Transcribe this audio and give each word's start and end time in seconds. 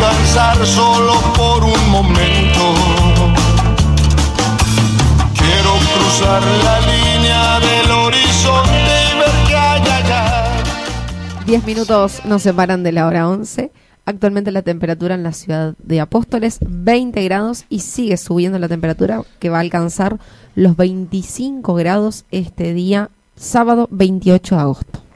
Descansar 0.00 0.66
solo 0.66 1.12
por 1.36 1.62
un 1.62 1.90
momento. 1.90 2.74
Quiero 5.36 5.72
cruzar 5.94 6.42
la 6.64 6.80
línea 6.80 7.60
del 7.60 7.90
horizonte 7.90 8.70
y 8.70 9.18
ver 9.18 9.46
que 9.46 9.54
hay 9.54 9.82
allá. 9.82 10.62
Diez 11.44 11.66
minutos 11.66 12.22
nos 12.24 12.40
separan 12.40 12.82
de 12.82 12.92
la 12.92 13.06
hora 13.06 13.28
11. 13.28 13.72
Actualmente 14.06 14.52
la 14.52 14.62
temperatura 14.62 15.16
en 15.16 15.22
la 15.22 15.34
ciudad 15.34 15.74
de 15.78 16.00
Apóstoles 16.00 16.60
20 16.66 17.22
grados 17.22 17.66
y 17.68 17.80
sigue 17.80 18.16
subiendo 18.16 18.58
la 18.58 18.68
temperatura 18.68 19.20
que 19.38 19.50
va 19.50 19.58
a 19.58 19.60
alcanzar 19.60 20.18
los 20.54 20.78
25 20.78 21.74
grados 21.74 22.24
este 22.30 22.72
día 22.72 23.10
sábado 23.36 23.86
28 23.90 24.54
de 24.54 24.60
agosto. 24.62 25.09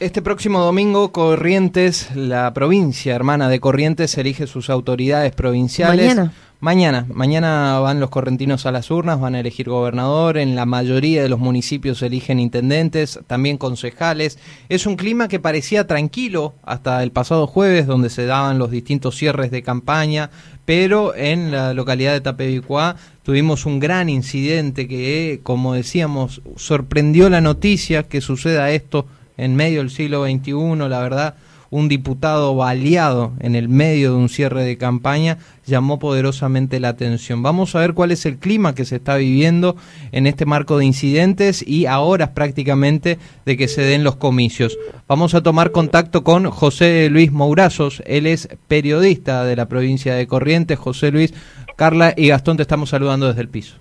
Este 0.00 0.22
próximo 0.22 0.60
domingo, 0.60 1.12
Corrientes, 1.12 2.08
la 2.14 2.52
provincia 2.54 3.14
hermana 3.14 3.48
de 3.48 3.60
Corrientes, 3.60 4.16
elige 4.18 4.46
sus 4.46 4.70
autoridades 4.70 5.32
provinciales. 5.32 6.08
Mañana. 6.08 6.32
Mañana, 6.60 7.06
mañana 7.14 7.78
van 7.78 8.00
los 8.00 8.10
correntinos 8.10 8.66
a 8.66 8.72
las 8.72 8.90
urnas, 8.90 9.20
van 9.20 9.36
a 9.36 9.40
elegir 9.40 9.68
gobernador, 9.68 10.38
en 10.38 10.56
la 10.56 10.66
mayoría 10.66 11.22
de 11.22 11.28
los 11.28 11.38
municipios 11.38 12.02
eligen 12.02 12.40
intendentes, 12.40 13.20
también 13.28 13.58
concejales. 13.58 14.40
Es 14.68 14.84
un 14.84 14.96
clima 14.96 15.28
que 15.28 15.38
parecía 15.38 15.86
tranquilo 15.86 16.54
hasta 16.64 17.04
el 17.04 17.12
pasado 17.12 17.46
jueves, 17.46 17.86
donde 17.86 18.10
se 18.10 18.26
daban 18.26 18.58
los 18.58 18.72
distintos 18.72 19.16
cierres 19.16 19.52
de 19.52 19.62
campaña, 19.62 20.30
pero 20.64 21.14
en 21.14 21.52
la 21.52 21.74
localidad 21.74 22.12
de 22.12 22.22
Tapevicuá 22.22 22.96
tuvimos 23.22 23.64
un 23.64 23.78
gran 23.78 24.08
incidente 24.08 24.88
que, 24.88 25.38
como 25.44 25.74
decíamos, 25.74 26.42
sorprendió 26.56 27.30
la 27.30 27.40
noticia 27.40 28.02
que 28.02 28.20
suceda 28.20 28.72
esto 28.72 29.06
en 29.38 29.56
medio 29.56 29.78
del 29.78 29.90
siglo 29.90 30.24
XXI, 30.24 30.76
la 30.88 31.00
verdad 31.00 31.34
un 31.70 31.88
diputado 31.88 32.54
baleado 32.56 33.32
en 33.40 33.54
el 33.54 33.68
medio 33.68 34.12
de 34.12 34.16
un 34.16 34.28
cierre 34.28 34.64
de 34.64 34.78
campaña 34.78 35.38
llamó 35.66 35.98
poderosamente 35.98 36.80
la 36.80 36.88
atención. 36.88 37.42
Vamos 37.42 37.74
a 37.74 37.80
ver 37.80 37.94
cuál 37.94 38.10
es 38.10 38.24
el 38.26 38.38
clima 38.38 38.74
que 38.74 38.84
se 38.84 38.96
está 38.96 39.16
viviendo 39.16 39.76
en 40.12 40.26
este 40.26 40.46
marco 40.46 40.78
de 40.78 40.86
incidentes 40.86 41.66
y 41.66 41.86
a 41.86 42.00
horas 42.00 42.30
prácticamente 42.30 43.18
de 43.44 43.56
que 43.56 43.68
se 43.68 43.82
den 43.82 44.04
los 44.04 44.16
comicios. 44.16 44.78
Vamos 45.06 45.34
a 45.34 45.42
tomar 45.42 45.70
contacto 45.70 46.24
con 46.24 46.50
José 46.50 47.08
Luis 47.10 47.32
Mourazos, 47.32 48.02
él 48.06 48.26
es 48.26 48.48
periodista 48.66 49.44
de 49.44 49.56
la 49.56 49.66
provincia 49.66 50.14
de 50.14 50.26
Corrientes. 50.26 50.78
José 50.78 51.10
Luis, 51.10 51.34
Carla 51.76 52.14
y 52.16 52.28
Gastón 52.28 52.56
te 52.56 52.62
estamos 52.62 52.90
saludando 52.90 53.28
desde 53.28 53.42
el 53.42 53.48
piso. 53.48 53.76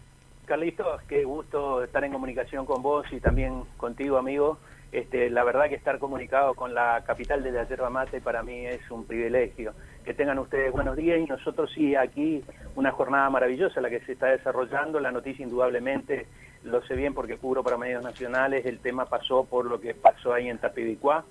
Carlitos, 0.45 1.01
qué 1.07 1.23
gusto 1.23 1.83
estar 1.83 2.03
en 2.03 2.13
comunicación 2.13 2.65
con 2.65 2.81
vos 2.81 3.05
y 3.11 3.19
también 3.19 3.63
contigo, 3.75 4.17
amigo. 4.17 4.57
Este, 4.91 5.29
la 5.29 5.43
verdad 5.43 5.67
que 5.67 5.75
estar 5.75 5.99
comunicado 5.99 6.53
con 6.53 6.73
la 6.73 7.03
capital 7.05 7.43
de 7.43 7.51
la 7.51 7.67
yerba 7.67 7.89
mate 7.89 8.21
para 8.21 8.41
mí 8.41 8.65
es 8.65 8.89
un 8.89 9.05
privilegio. 9.05 9.73
Que 10.05 10.13
tengan 10.13 10.39
ustedes 10.39 10.71
buenos 10.71 10.95
días 10.95 11.19
y 11.19 11.25
nosotros 11.25 11.71
sí 11.73 11.95
aquí 11.95 12.41
una 12.75 12.91
jornada 12.91 13.29
maravillosa 13.29 13.81
la 13.81 13.89
que 13.89 13.99
se 14.01 14.13
está 14.13 14.27
desarrollando. 14.27 14.99
La 14.99 15.11
noticia 15.11 15.43
indudablemente 15.43 16.27
lo 16.63 16.81
sé 16.83 16.95
bien 16.95 17.13
porque 17.13 17.37
cubro 17.37 17.63
para 17.63 17.77
medios 17.77 18.03
nacionales. 18.03 18.65
El 18.65 18.79
tema 18.79 19.05
pasó 19.05 19.43
por 19.45 19.65
lo 19.65 19.81
que 19.81 19.93
pasó 19.93 20.33
ahí 20.33 20.47
en 20.47 20.57
Tapibicuá. 20.57 21.25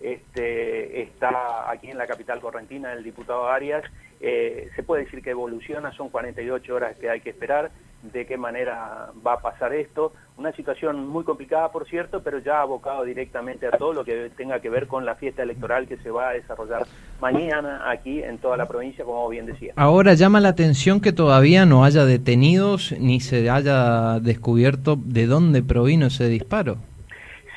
Este, 0.00 1.02
está 1.02 1.70
aquí 1.70 1.90
en 1.90 1.98
la 1.98 2.06
capital 2.06 2.40
correntina 2.40 2.92
el 2.92 3.04
diputado 3.04 3.46
Arias. 3.48 3.84
Eh, 4.20 4.70
se 4.74 4.82
puede 4.82 5.04
decir 5.04 5.22
que 5.22 5.30
evoluciona, 5.30 5.92
son 5.92 6.08
48 6.08 6.74
horas 6.74 6.96
que 6.96 7.10
hay 7.10 7.20
que 7.20 7.30
esperar 7.30 7.70
de 8.02 8.26
qué 8.26 8.36
manera 8.36 9.10
va 9.24 9.34
a 9.34 9.40
pasar 9.40 9.72
esto. 9.72 10.12
Una 10.36 10.52
situación 10.52 11.08
muy 11.08 11.24
complicada, 11.24 11.70
por 11.70 11.86
cierto, 11.86 12.22
pero 12.22 12.38
ya 12.38 12.60
abocado 12.60 13.04
directamente 13.04 13.66
a 13.66 13.70
todo 13.70 13.92
lo 13.92 14.04
que 14.04 14.30
tenga 14.36 14.60
que 14.60 14.70
ver 14.70 14.86
con 14.86 15.04
la 15.04 15.14
fiesta 15.14 15.42
electoral 15.42 15.86
que 15.86 15.96
se 15.98 16.10
va 16.10 16.30
a 16.30 16.32
desarrollar 16.32 16.86
mañana 17.20 17.88
aquí 17.88 18.22
en 18.22 18.38
toda 18.38 18.56
la 18.56 18.66
provincia, 18.66 19.04
como 19.04 19.28
bien 19.28 19.46
decía. 19.46 19.72
Ahora 19.76 20.14
llama 20.14 20.40
la 20.40 20.48
atención 20.48 21.00
que 21.00 21.12
todavía 21.12 21.64
no 21.64 21.84
haya 21.84 22.04
detenidos 22.04 22.92
ni 22.98 23.20
se 23.20 23.48
haya 23.48 24.18
descubierto 24.20 24.96
de 24.96 25.26
dónde 25.26 25.62
provino 25.62 26.06
ese 26.06 26.28
disparo. 26.28 26.78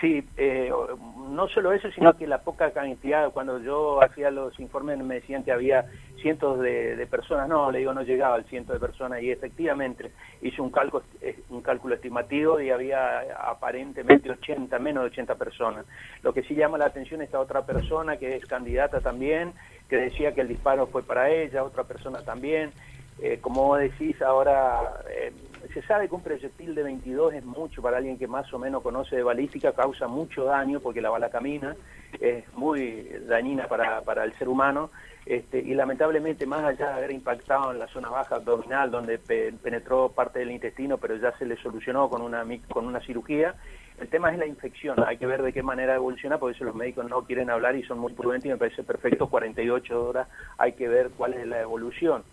Sí, 0.01 0.23
eh, 0.37 0.69
no 1.31 1.47
solo 1.49 1.73
eso, 1.73 1.89
sino 1.91 2.15
que 2.15 2.27
la 2.27 2.39
poca 2.39 2.71
cantidad, 2.71 3.31
cuando 3.31 3.59
yo 3.59 4.01
hacía 4.01 4.31
los 4.31 4.59
informes 4.59 4.97
me 4.99 5.15
decían 5.15 5.43
que 5.43 5.51
había 5.51 5.85
cientos 6.25 6.59
de, 6.59 7.05
personas, 7.07 7.47
no, 7.47 7.69
le 7.69 7.77
digo, 7.77 7.93
no 7.93 8.01
llegaba 8.01 8.33
al 8.33 8.45
ciento 8.45 8.73
de 8.73 8.79
personas 8.79 9.21
y 9.21 9.29
efectivamente 9.29 10.09
hice 10.41 10.59
un 10.59 10.71
cálculo, 10.71 11.03
eh, 11.21 11.37
un 11.49 11.61
cálculo 11.61 11.93
estimativo 11.93 12.59
y 12.59 12.71
había 12.71 13.19
aparentemente 13.47 14.31
80, 14.31 14.79
menos 14.79 15.03
de 15.03 15.09
80 15.09 15.35
personas. 15.35 15.85
Lo 16.23 16.33
que 16.33 16.41
sí 16.41 16.55
llama 16.55 16.79
la 16.79 16.87
atención 16.87 17.21
esta 17.21 17.39
otra 17.39 17.61
persona 17.61 18.17
que 18.17 18.37
es 18.37 18.45
candidata 18.47 19.01
también, 19.01 19.53
que 19.87 19.97
decía 19.97 20.33
que 20.33 20.41
el 20.41 20.47
disparo 20.47 20.87
fue 20.87 21.03
para 21.03 21.29
ella, 21.29 21.63
otra 21.63 21.83
persona 21.83 22.23
también. 22.23 22.71
Eh, 23.21 23.37
como 23.39 23.75
decís 23.75 24.19
ahora, 24.23 24.79
eh, 25.07 25.31
se 25.75 25.83
sabe 25.83 26.09
que 26.09 26.15
un 26.15 26.23
proyectil 26.23 26.73
de 26.73 26.81
22 26.81 27.35
es 27.35 27.45
mucho 27.45 27.83
para 27.83 27.97
alguien 27.97 28.17
que 28.17 28.25
más 28.25 28.51
o 28.51 28.57
menos 28.57 28.81
conoce 28.81 29.15
de 29.15 29.21
balística, 29.21 29.73
causa 29.73 30.07
mucho 30.07 30.45
daño 30.45 30.79
porque 30.79 31.01
la 31.01 31.11
bala 31.11 31.29
camina, 31.29 31.75
es 32.19 32.51
muy 32.53 33.11
dañina 33.27 33.67
para, 33.67 34.01
para 34.01 34.23
el 34.23 34.33
ser 34.39 34.49
humano. 34.49 34.89
Este, 35.25 35.59
y 35.59 35.73
lamentablemente, 35.73 36.45
más 36.45 36.63
allá 36.63 36.89
de 36.89 36.93
haber 36.93 37.11
impactado 37.11 37.71
en 37.71 37.79
la 37.79 37.87
zona 37.87 38.09
baja 38.09 38.35
abdominal, 38.35 38.91
donde 38.91 39.17
penetró 39.17 40.09
parte 40.09 40.39
del 40.39 40.51
intestino, 40.51 40.97
pero 40.97 41.15
ya 41.15 41.35
se 41.37 41.45
le 41.45 41.57
solucionó 41.57 42.09
con 42.09 42.21
una, 42.21 42.45
con 42.69 42.85
una 42.85 42.99
cirugía, 42.99 43.55
el 43.99 44.07
tema 44.09 44.31
es 44.31 44.37
la 44.37 44.45
infección. 44.45 45.03
Hay 45.05 45.17
que 45.17 45.25
ver 45.25 45.41
de 45.41 45.53
qué 45.53 45.63
manera 45.63 45.95
evoluciona, 45.95 46.37
porque 46.37 46.55
eso 46.55 46.65
los 46.65 46.75
médicos 46.75 47.09
no 47.09 47.23
quieren 47.23 47.49
hablar 47.49 47.75
y 47.75 47.83
son 47.83 47.97
muy 47.97 48.13
prudentes 48.13 48.45
y 48.45 48.49
me 48.49 48.57
parece 48.57 48.83
perfecto. 48.83 49.27
48 49.27 50.03
horas 50.03 50.27
hay 50.57 50.73
que 50.73 50.87
ver 50.87 51.09
cuál 51.15 51.33
es 51.33 51.47
la 51.47 51.61
evolución. 51.61 52.23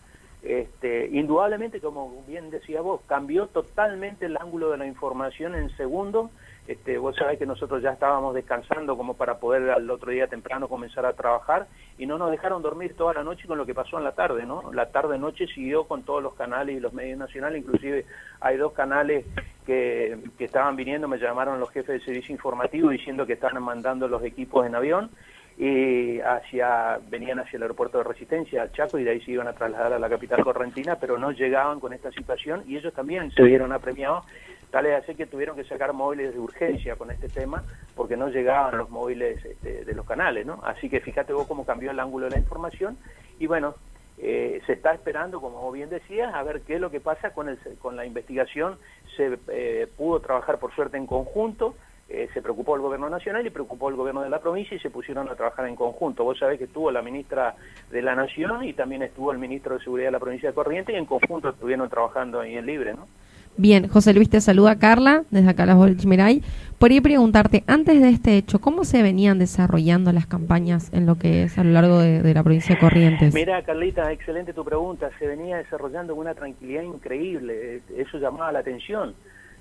Este, 0.43 1.07
indudablemente, 1.13 1.81
como 1.81 2.25
bien 2.27 2.51
decía 2.51 2.81
vos, 2.81 3.01
cambió 3.07 3.47
totalmente 3.47 4.27
el 4.27 4.37
ángulo 4.37 4.71
de 4.71 4.79
la 4.79 4.87
información 4.87 5.55
en 5.55 5.71
segundos. 5.77 6.31
Este, 6.67 6.99
vos 6.99 7.15
sabés 7.17 7.39
que 7.39 7.47
nosotros 7.47 7.81
ya 7.81 7.93
estábamos 7.93 8.35
descansando 8.35 8.97
como 8.97 9.15
para 9.15 9.39
poder 9.39 9.71
al 9.71 9.89
otro 9.89 10.11
día 10.11 10.27
temprano 10.27 10.69
comenzar 10.69 11.07
a 11.07 11.13
trabajar 11.13 11.67
y 11.99 12.07
no 12.07 12.19
nos 12.19 12.31
dejaron 12.31 12.63
dormir 12.63 12.97
toda 12.97 13.15
la 13.15 13.23
noche 13.23 13.47
con 13.47 13.59
lo 13.59 13.67
que 13.67 13.75
pasó 13.75 13.99
en 13.99 14.05
la 14.05 14.13
tarde, 14.13 14.45
¿no? 14.47 14.73
La 14.73 14.91
tarde-noche 14.91 15.47
siguió 15.47 15.85
con 15.85 16.03
todos 16.03 16.23
los 16.23 16.35
canales 16.35 16.77
y 16.77 16.81
los 16.81 16.93
medios 16.93 17.19
nacionales, 17.19 17.63
inclusive 17.63 18.05
hay 18.41 18.57
dos 18.57 18.73
canales 18.73 19.25
que, 19.67 20.19
que 20.39 20.45
estaban 20.45 20.77
viniendo, 20.77 21.09
me 21.09 21.19
llamaron 21.19 21.61
los 21.61 21.71
jefes 21.71 22.01
de 22.01 22.05
servicio 22.05 22.33
informativo 22.33 22.91
diciendo 22.91 23.27
que 23.27 23.35
estaban 23.35 23.63
mandando 23.63 24.09
los 24.09 24.23
equipos 24.25 24.67
en 24.67 24.75
avión 24.75 25.11
y 25.59 26.21
hacia 26.21 26.99
venían 27.09 27.39
hacia 27.39 27.57
el 27.57 27.63
aeropuerto 27.63 27.99
de 27.99 28.05
Resistencia, 28.05 28.63
al 28.63 28.73
Chaco, 28.73 28.99
y 28.99 29.05
de 29.05 29.11
ahí 29.11 29.21
se 29.21 29.33
iban 29.33 29.49
a 29.49 29.53
trasladar 29.53 29.93
a 29.93 29.99
la 29.99 30.09
capital 30.09 30.43
correntina, 30.43 30.97
pero 30.97 31.19
no 31.19 31.31
llegaban 31.31 31.79
con 31.79 31.93
esta 31.93 32.11
situación 32.11 32.65
y 32.67 32.77
ellos 32.77 32.95
también 32.95 33.31
se 33.33 33.43
vieron 33.43 33.73
apremiados, 33.73 34.25
tal 34.73 34.87
es 34.87 35.01
así 35.01 35.15
que 35.15 35.27
tuvieron 35.27 35.55
que 35.55 35.65
sacar 35.65 35.93
móviles 35.93 36.33
de 36.33 36.41
urgencia 36.41 36.97
con 36.97 37.11
este 37.11 37.29
tema 37.29 37.63
porque 37.95 38.17
no 38.17 38.29
llegaban 38.29 38.79
los 38.79 38.91
móviles 38.91 39.45
este, 39.45 39.85
de 39.85 39.95
los 39.95 40.07
canales, 40.07 40.47
¿no? 40.47 40.61
Así 40.65 40.89
que 40.89 40.99
fíjate 40.99 41.35
vos 41.35 41.47
cómo 41.47 41.65
cambió 41.65 41.91
el 41.91 42.01
ángulo 42.01 42.25
de 42.25 42.33
la 42.33 42.39
información 42.39 42.97
y 43.39 43.47
bueno, 43.47 43.75
eh, 44.19 44.63
se 44.67 44.73
está 44.73 44.95
esperando, 44.95 45.41
como 45.41 45.71
bien 45.71 45.91
decías, 45.91 46.35
a 46.35 46.43
ver 46.43 46.63
qué 46.63 46.77
es 46.77 46.81
lo 46.81 46.91
que 46.91 47.01
pasa 47.01 47.31
con, 47.35 47.49
el, 47.49 47.59
con 47.81 47.97
la 47.97 48.07
investigación. 48.07 48.79
Se 49.17 49.39
eh, 49.49 49.87
pudo 49.97 50.21
trabajar 50.21 50.59
por 50.59 50.73
suerte 50.75 50.97
en 50.97 51.07
conjunto, 51.07 51.75
eh, 52.09 52.29
se 52.33 52.41
preocupó 52.41 52.77
el 52.77 52.83
gobierno 52.83 53.11
nacional 53.11 53.47
y 53.47 53.51
preocupó 53.51 53.91
el 53.91 53.97
gobierno 53.97 54.23
de 54.23 54.31
la 54.31 54.39
provincia 54.39 54.77
y 54.77 54.81
se 54.81 54.91
pusieron 54.91 55.29
a 55.29 55.35
trabajar 55.35 55.67
en 55.67 55.77
conjunto. 55.77 56.25
Vos 56.25 56.39
sabés 56.39 56.59
que 56.59 56.65
estuvo 56.65 56.91
la 56.91 57.03
ministra 57.03 57.57
de 57.91 58.01
la 58.01 58.15
Nación 58.15 58.65
y 58.65 58.73
también 58.73 59.03
estuvo 59.03 59.33
el 59.33 59.39
ministro 59.39 59.77
de 59.77 59.85
Seguridad 59.85 60.09
de 60.09 60.13
la 60.13 60.21
provincia 60.21 60.49
de 60.49 60.55
Corrientes 60.55 60.95
y 60.95 60.99
en 60.99 61.07
conjunto 61.07 61.51
estuvieron 61.51 61.91
trabajando 61.91 62.41
ahí 62.41 62.57
en 62.57 62.65
Libre, 62.65 62.95
¿no? 62.95 63.09
Bien, 63.57 63.87
José 63.87 64.15
Luis 64.15 64.31
te 64.31 64.41
saluda 64.41 64.79
Carla, 64.79 65.25
desde 65.31 65.51
acá 65.51 65.67
las 65.67 65.77
Bolchimeray. 65.77 66.43
Por 66.79 66.91
ahí 66.91 67.01
preguntarte, 67.01 67.65
antes 67.67 68.01
de 68.01 68.09
este 68.09 68.37
hecho, 68.37 68.61
¿cómo 68.61 68.85
se 68.85 69.03
venían 69.03 69.39
desarrollando 69.39 70.11
las 70.11 70.27
campañas 70.27 70.91
en 70.93 71.05
lo 71.05 71.17
que 71.17 71.45
es 71.45 71.59
a 71.59 71.65
lo 71.65 71.71
largo 71.71 71.99
de, 71.99 72.35
la 72.35 72.43
provincia 72.43 72.75
de 72.75 72.81
Corrientes? 72.81 73.35
Mira, 73.35 73.63
Carlita, 73.63 74.11
excelente 74.11 74.55
tu 74.55 74.65
pregunta. 74.65 75.11
Se 75.19 75.27
venía 75.27 75.59
desarrollando 75.59 76.15
con 76.15 76.23
una 76.23 76.35
tranquilidad 76.35 76.83
increíble. 76.83 77.83
Eso 77.95 78.19
llamaba 78.19 78.51
la 78.53 78.61
atención. 78.61 79.15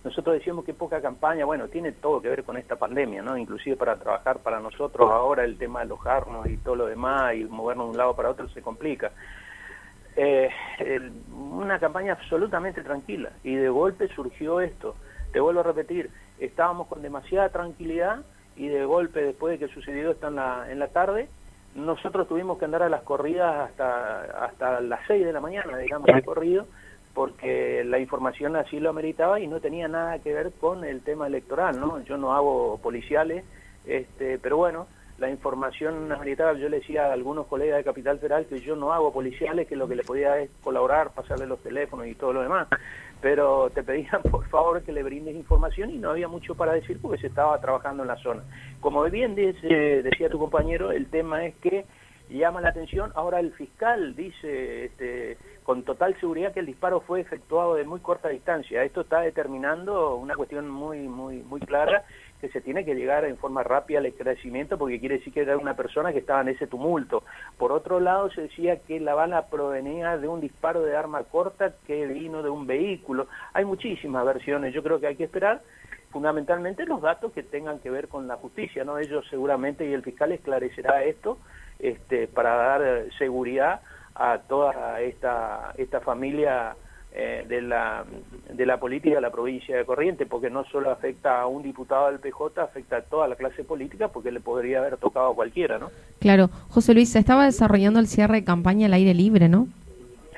nosotros 0.06 0.36
decíamos 0.36 0.64
que 0.64 0.74
poca 0.74 1.02
campaña, 1.02 1.44
bueno, 1.46 1.68
tiene 1.68 1.92
todo 1.92 2.22
que 2.22 2.30
ver 2.30 2.44
con 2.44 2.58
esta 2.58 2.78
pandemia, 2.78 3.22
¿no? 3.22 3.38
Inclusive 3.38 3.76
para 3.76 3.98
trabajar 3.98 4.40
para 4.40 4.60
nosotros 4.62 5.12
ahora 5.12 5.44
el 5.44 5.58
tema 5.58 5.80
de 5.80 5.86
alojarnos 5.86 6.48
y 6.48 6.58
todo 6.58 6.76
lo 6.76 6.86
demás 6.88 7.36
y 7.36 7.44
movernos 7.44 7.88
de 7.88 7.92
un 7.92 7.98
lado 7.98 8.16
para 8.16 8.30
otro 8.30 8.48
se 8.50 8.62
complica. 8.62 9.12
Eh, 10.16 10.50
una 11.32 11.80
campaña 11.80 12.14
absolutamente 12.14 12.82
tranquila 12.82 13.30
y 13.44 13.56
de 13.56 13.70
golpe 13.70 14.08
surgió 14.10 14.62
esto. 14.62 14.96
Te 15.32 15.40
vuelvo 15.40 15.62
a 15.62 15.64
repetir, 15.64 16.10
estábamos 16.40 16.88
con 16.88 17.02
demasiada 17.02 17.50
tranquilidad 17.50 18.20
y 18.58 18.68
de 18.68 18.84
golpe 18.86 19.22
después 19.22 19.58
de 19.58 19.66
que 19.66 19.74
sucedió 19.74 20.12
esto 20.12 20.28
en 20.28 20.36
la, 20.36 20.66
en 20.70 20.80
la 20.80 20.88
tarde, 20.88 21.30
nosotros 21.76 22.28
tuvimos 22.28 22.58
que 22.58 22.66
andar 22.66 22.84
a 22.84 22.90
las 22.90 23.02
corridas 23.04 23.70
hasta, 23.70 24.46
hasta 24.46 24.82
las 24.82 25.00
6 25.08 25.26
de 25.26 25.34
la 25.34 25.40
mañana, 25.40 25.78
digamos, 25.78 26.08
de 26.08 26.22
corrido, 26.22 26.68
porque 27.14 27.84
la 27.86 28.00
información 28.00 28.56
así 28.56 28.80
lo 28.80 28.90
ameritaba 28.90 29.40
y 29.40 29.48
no 29.48 29.60
tenía 29.60 29.88
nada 29.88 30.20
que 30.20 30.34
ver 30.34 30.52
con 30.60 30.84
el 30.84 31.02
tema 31.02 31.28
electoral, 31.28 31.80
¿no? 31.80 32.02
Yo 32.04 32.18
no 32.18 32.34
hago 32.34 32.78
policiales, 32.82 33.46
este, 33.86 34.38
pero 34.38 34.58
bueno, 34.58 34.88
la 35.22 35.30
información 35.30 36.12
ameritaba, 36.12 36.54
yo 36.54 36.68
le 36.68 36.80
decía 36.80 37.06
a 37.06 37.14
algunos 37.14 37.46
colegas 37.46 37.78
de 37.78 37.84
Capital 37.84 38.18
Federal 38.18 38.48
que 38.48 38.60
yo 38.60 38.76
no 38.76 38.92
hago 38.92 39.14
policiales, 39.14 39.68
que 39.68 39.76
lo 39.76 39.88
que 39.88 39.96
le 39.96 40.04
podía 40.04 40.40
es 40.40 40.50
colaborar, 40.64 41.12
pasarle 41.12 41.46
los 41.46 41.62
teléfonos 41.62 42.08
y 42.08 42.16
todo 42.16 42.34
lo 42.34 42.42
demás, 42.42 42.68
pero 43.22 43.70
te 43.70 43.84
pedían 43.84 44.22
por 44.32 44.48
favor 44.48 44.82
que 44.82 44.92
le 44.92 45.04
brindes 45.04 45.36
información 45.36 45.92
y 45.92 46.00
no 46.00 46.10
había 46.10 46.28
mucho 46.28 46.56
para 46.56 46.74
decir 46.74 46.98
porque 47.00 47.22
se 47.22 47.28
estaba 47.28 47.62
trabajando 47.62 48.02
en 48.02 48.08
la 48.08 48.18
zona. 48.18 48.42
Como 48.80 49.04
bien 49.04 49.36
dice, 49.36 49.68
decía 50.02 50.28
tu 50.28 50.40
compañero, 50.40 50.92
el 50.92 51.06
tema 51.06 51.46
es 51.46 51.54
que 51.58 51.86
llama 52.32 52.62
la 52.62 52.70
atención, 52.70 53.12
ahora 53.14 53.40
el 53.40 53.52
fiscal 53.52 54.16
dice 54.16 54.86
este, 54.86 55.38
con 55.64 55.84
total 55.84 56.16
seguridad 56.20 56.54
que 56.54 56.62
el 56.62 56.66
disparo 56.66 57.02
fue 57.02 57.22
efectuado 57.22 57.76
de 57.76 57.84
muy 57.84 58.00
corta 58.00 58.30
distancia. 58.30 58.84
Esto 58.84 59.02
está 59.02 59.22
determinando 59.22 60.16
una 60.16 60.36
cuestión 60.36 60.68
muy 60.70 61.08
muy 61.08 61.44
muy 61.44 61.60
clara 61.60 62.04
que 62.42 62.50
se 62.50 62.60
tiene 62.60 62.84
que 62.84 62.96
llegar 62.96 63.24
en 63.24 63.38
forma 63.38 63.64
rápida 63.64 64.00
al 64.00 64.08
esclarecimiento 64.08 64.78
porque 64.78 65.00
quiere 65.00 65.20
decir 65.20 65.32
que 65.32 65.42
era 65.42 65.58
una 65.58 65.76
persona 65.76 66.12
que 66.12 66.20
estaba 66.20 66.42
en 66.42 66.50
ese 66.50 66.66
tumulto. 66.66 67.24
Por 67.58 67.72
otro 67.72 68.00
lado, 68.00 68.32
se 68.32 68.42
decía 68.42 68.78
que 68.80 69.00
la 69.00 69.14
bala 69.14 69.46
provenía 69.46 70.18
de 70.18 70.28
un 70.28 70.42
disparo 70.42 70.82
de 70.82 70.98
arma 70.98 71.24
corta 71.24 71.72
que 71.86 72.08
vino 72.08 72.42
de 72.42 72.50
un 72.50 72.66
vehículo. 72.66 73.28
Hay 73.54 73.64
muchísimas 73.64 74.26
versiones, 74.26 74.74
yo 74.74 74.82
creo 74.82 75.00
que 75.00 75.08
hay 75.08 75.16
que 75.16 75.26
esperar 75.26 75.62
fundamentalmente 76.10 76.86
los 76.86 77.02
datos 77.02 77.32
que 77.32 77.44
tengan 77.44 77.80
que 77.80 77.90
ver 77.90 78.08
con 78.08 78.28
la 78.28 78.36
justicia, 78.36 78.84
¿no? 78.84 78.98
Ellos 78.98 79.26
seguramente 79.30 79.88
y 79.88 79.94
el 79.94 80.02
fiscal 80.02 80.32
esclarecerá 80.32 81.04
esto 81.04 81.38
este, 81.80 82.28
para 82.28 82.56
dar 82.56 83.06
seguridad 83.18 83.82
a 84.16 84.40
toda 84.40 85.00
esta, 85.00 85.74
esta 85.78 86.02
familia 86.02 86.76
eh, 87.14 87.46
de, 87.48 87.62
la, 87.62 88.06
de 88.54 88.66
la 88.66 88.80
política 88.80 89.16
de 89.16 89.22
la 89.22 89.32
provincia 89.32 89.76
de 89.76 89.84
Corrientes, 89.84 90.28
porque 90.30 90.50
no 90.50 90.64
solo 90.64 90.92
afecta 90.92 91.42
a 91.42 91.48
un 91.48 91.62
diputado 91.62 92.08
del 92.08 92.20
PJ, 92.20 92.62
afecta 92.62 92.98
a 92.98 93.02
toda 93.02 93.28
la 93.28 93.36
clase 93.36 93.66
política, 93.66 94.08
porque 94.08 94.32
le 94.32 94.40
podría 94.40 94.80
haber 94.80 94.96
tocado 94.96 95.32
a 95.32 95.36
cualquiera, 95.36 95.78
¿no? 95.78 95.92
Claro. 96.20 96.50
José 96.70 96.94
Luis, 96.94 97.12
se 97.12 97.20
estaba 97.20 97.44
desarrollando 97.44 98.00
el 98.00 98.08
cierre 98.08 98.36
de 98.36 98.44
campaña 98.46 98.86
al 98.86 98.94
aire 98.94 99.14
libre, 99.14 99.50
¿no? 99.50 99.68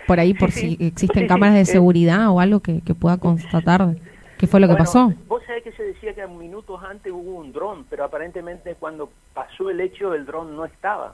Por 0.08 0.20
ahí, 0.20 0.34
por 0.34 0.52
si 0.52 0.78
existen 0.80 1.28
cámaras 1.28 1.56
de 1.56 1.62
eh, 1.62 1.66
seguridad 1.66 2.30
o 2.30 2.40
algo 2.40 2.60
que, 2.60 2.82
pueda 3.00 3.18
constatar 3.18 3.96
qué 4.40 4.48
fue 4.48 4.60
lo 4.60 4.68
que 4.68 4.76
pasó. 4.76 5.14
Vos 5.28 5.44
sabés 5.46 5.64
que 5.64 5.72
se 5.74 5.84
decía 5.84 6.14
que 6.14 6.26
minutos 6.26 6.82
antes 6.84 7.12
hubo 7.14 7.36
un 7.36 7.54
dron, 7.54 7.86
pero 7.88 8.04
aparentemente 8.04 8.76
cuando 8.80 9.10
pasó 9.34 9.70
el 9.70 9.80
hecho 9.80 10.14
el 10.16 10.26
dron 10.26 10.56
no 10.56 10.66
estaba 10.66 11.14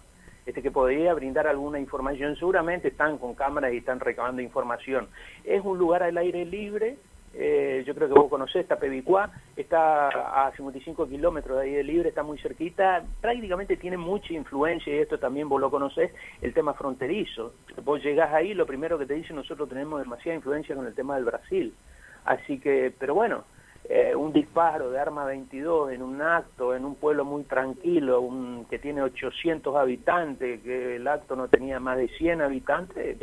este, 0.50 0.64
que 0.64 0.72
podría 0.72 1.14
brindar 1.14 1.46
alguna 1.46 1.80
información. 1.80 2.36
Seguramente 2.36 2.88
están 2.88 3.20
con 3.20 3.36
cámaras 3.36 3.72
y 3.72 3.78
están 3.78 4.00
recabando 4.00 4.42
información. 4.42 5.08
Es 5.44 5.64
un 5.64 5.78
lugar 5.78 6.02
al 6.02 6.18
aire 6.18 6.44
libre, 6.44 6.98
eh, 7.36 7.84
yo 7.86 7.94
creo 7.94 8.08
que 8.08 8.16
vos 8.16 8.30
conocés, 8.30 8.64
está 8.64 8.78
Pebicuá, 8.78 9.30
está 9.56 10.48
a 10.48 10.52
55 10.56 11.08
kilómetros 11.08 11.60
de 11.60 11.66
aire 11.66 11.84
libre, 11.84 12.10
está 12.10 12.24
muy 12.24 12.40
cerquita, 12.40 13.04
prácticamente 13.22 13.78
tiene 13.78 13.98
mucha 13.98 14.34
influencia, 14.34 14.96
y 14.96 14.98
esto 14.98 15.20
también 15.20 15.48
vos 15.48 15.62
lo 15.62 15.70
conocés, 15.70 16.12
el 16.42 16.52
tema 16.52 16.74
fronterizo. 16.74 17.54
Vos 17.84 18.04
llegás 18.04 18.34
ahí, 18.34 18.56
lo 18.56 18.66
primero 18.66 18.98
que 18.98 19.06
te 19.06 19.14
dicen, 19.14 19.36
nosotros 19.36 19.70
tenemos 19.70 20.00
demasiada 20.00 20.36
influencia 20.36 20.76
con 20.76 20.88
el 20.88 20.96
tema 20.96 21.16
del 21.16 21.26
Brasil. 21.26 21.76
Así 22.26 22.60
que, 22.60 22.92
pero 22.98 23.14
bueno, 23.14 23.44
eh, 23.88 24.16
un 24.16 24.34
disparo 24.34 24.92
de 24.92 25.00
arma 25.00 25.26
22 25.26 25.94
en 25.94 26.02
un 26.02 26.22
acto 26.22 26.76
en 26.76 26.86
un 26.86 26.96
pueblo 26.96 27.26
muy 27.26 27.44
tranquilo, 27.44 28.22
un, 28.22 28.66
que 28.70 28.80
tiene 28.80 29.02
800 29.02 29.76
habitantes, 29.76 30.62
que 30.62 30.98
el 30.98 31.08
acto 31.08 31.36
no 31.36 31.48
tenía 31.48 31.80
más 31.80 31.98
de 31.98 32.08
100 32.08 32.42
habitantes, 32.42 33.18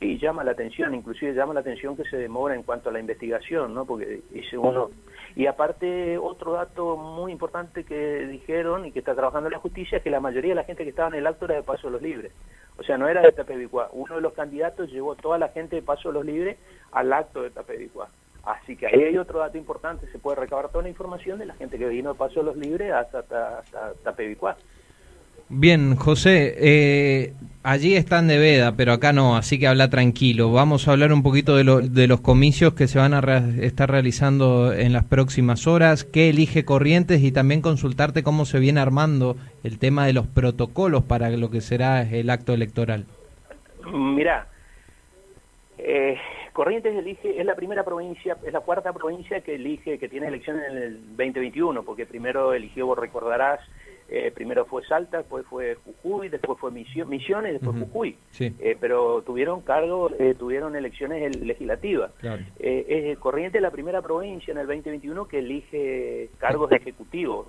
y 0.00 0.18
llama 0.18 0.44
la 0.44 0.52
atención, 0.52 0.94
inclusive 0.94 1.34
llama 1.34 1.54
la 1.54 1.60
atención 1.60 1.96
que 1.96 2.04
se 2.04 2.16
demora 2.16 2.54
en 2.54 2.62
cuanto 2.62 2.88
a 2.88 2.92
la 2.92 3.00
investigación, 3.00 3.74
¿no? 3.74 3.84
Porque 3.84 4.20
dice 4.30 4.56
uno... 4.56 4.90
Y 5.36 5.46
aparte, 5.46 6.18
otro 6.18 6.54
dato 6.54 6.96
muy 6.96 7.30
importante 7.30 7.84
que 7.84 8.26
dijeron 8.26 8.86
y 8.86 8.92
que 8.92 8.98
está 8.98 9.14
trabajando 9.14 9.50
la 9.50 9.58
justicia 9.58 9.98
es 9.98 10.02
que 10.02 10.10
la 10.10 10.20
mayoría 10.20 10.50
de 10.50 10.56
la 10.56 10.64
gente 10.64 10.82
que 10.82 10.90
estaba 10.90 11.08
en 11.08 11.14
el 11.16 11.26
acto 11.26 11.44
era 11.44 11.56
de 11.56 11.62
Paso 11.62 11.90
los 11.90 12.02
Libres. 12.02 12.32
O 12.76 12.82
sea, 12.82 12.96
no 12.96 13.08
era 13.08 13.20
de 13.22 13.32
Tapebicua. 13.32 13.88
Uno 13.92 14.16
de 14.16 14.20
los 14.20 14.32
candidatos 14.32 14.90
llevó 14.90 15.14
toda 15.14 15.38
la 15.38 15.48
gente 15.48 15.76
de 15.76 15.82
Paso 15.82 16.10
los 16.10 16.24
Libres 16.24 16.56
al 16.90 17.12
acto 17.12 17.42
de 17.42 17.50
Tapebicua. 17.50 18.08
Así 18.44 18.76
que 18.76 18.86
ahí 18.86 19.02
hay 19.02 19.18
otro 19.18 19.40
dato 19.40 19.58
importante, 19.58 20.06
se 20.06 20.18
puede 20.18 20.40
recabar 20.40 20.68
toda 20.68 20.82
la 20.82 20.88
información 20.88 21.38
de 21.38 21.46
la 21.46 21.54
gente 21.54 21.78
que 21.78 21.88
vino 21.88 22.12
de 22.12 22.18
Paso 22.18 22.40
de 22.40 22.46
los 22.46 22.56
Libres 22.56 22.92
hasta, 22.92 23.18
hasta, 23.18 23.58
hasta, 23.58 24.16
Bien, 25.50 25.96
José, 25.96 26.54
eh, 26.58 27.32
allí 27.62 27.96
están 27.96 28.28
de 28.28 28.38
veda, 28.38 28.72
pero 28.72 28.92
acá 28.92 29.12
no, 29.12 29.36
así 29.36 29.58
que 29.58 29.66
habla 29.66 29.88
tranquilo. 29.88 30.52
Vamos 30.52 30.86
a 30.86 30.92
hablar 30.92 31.12
un 31.12 31.22
poquito 31.22 31.56
de, 31.56 31.64
lo, 31.64 31.80
de 31.80 32.06
los 32.06 32.20
comicios 32.20 32.74
que 32.74 32.86
se 32.86 32.98
van 32.98 33.14
a 33.14 33.20
estar 33.60 33.90
realizando 33.90 34.72
en 34.72 34.92
las 34.92 35.04
próximas 35.04 35.66
horas, 35.66 36.04
qué 36.04 36.28
elige 36.28 36.64
Corrientes 36.64 37.22
y 37.22 37.32
también 37.32 37.62
consultarte 37.62 38.22
cómo 38.22 38.44
se 38.44 38.58
viene 38.58 38.80
armando 38.80 39.36
el 39.64 39.78
tema 39.78 40.06
de 40.06 40.12
los 40.12 40.26
protocolos 40.26 41.04
para 41.04 41.30
lo 41.30 41.50
que 41.50 41.62
será 41.62 42.02
el 42.02 42.28
acto 42.28 42.52
electoral. 42.52 43.06
Mira, 43.90 44.46
eh, 45.78 46.18
Corrientes 46.58 46.92
elige, 46.92 47.40
es 47.40 47.46
la 47.46 47.54
primera 47.54 47.84
provincia, 47.84 48.36
es 48.44 48.52
la 48.52 48.58
cuarta 48.58 48.92
provincia 48.92 49.40
que 49.42 49.54
elige, 49.54 49.96
que 49.96 50.08
tiene 50.08 50.26
elecciones 50.26 50.64
en 50.68 50.76
el 50.76 51.00
2021, 51.10 51.84
porque 51.84 52.04
primero 52.04 52.52
eligió, 52.52 52.84
vos 52.84 52.98
recordarás, 52.98 53.60
eh, 54.08 54.32
primero 54.34 54.64
fue 54.64 54.84
Salta, 54.84 55.18
después 55.18 55.46
fue 55.46 55.76
Jujuy, 55.76 56.28
después 56.28 56.58
fue 56.58 56.72
Misiones, 56.72 57.52
después 57.52 57.78
Jujuy. 57.78 58.16
Eh, 58.40 58.76
pero 58.80 59.22
tuvieron 59.22 59.60
cargo, 59.60 60.10
eh, 60.18 60.34
tuvieron 60.36 60.74
elecciones 60.74 61.40
legislativas. 61.40 62.10
es 62.58 63.16
Corrientes 63.18 63.62
la 63.62 63.70
primera 63.70 64.02
provincia 64.02 64.50
en 64.50 64.58
el 64.58 64.66
2021 64.66 65.28
que 65.28 65.38
elige 65.38 66.28
cargos 66.38 66.72
ejecutivos. 66.72 67.46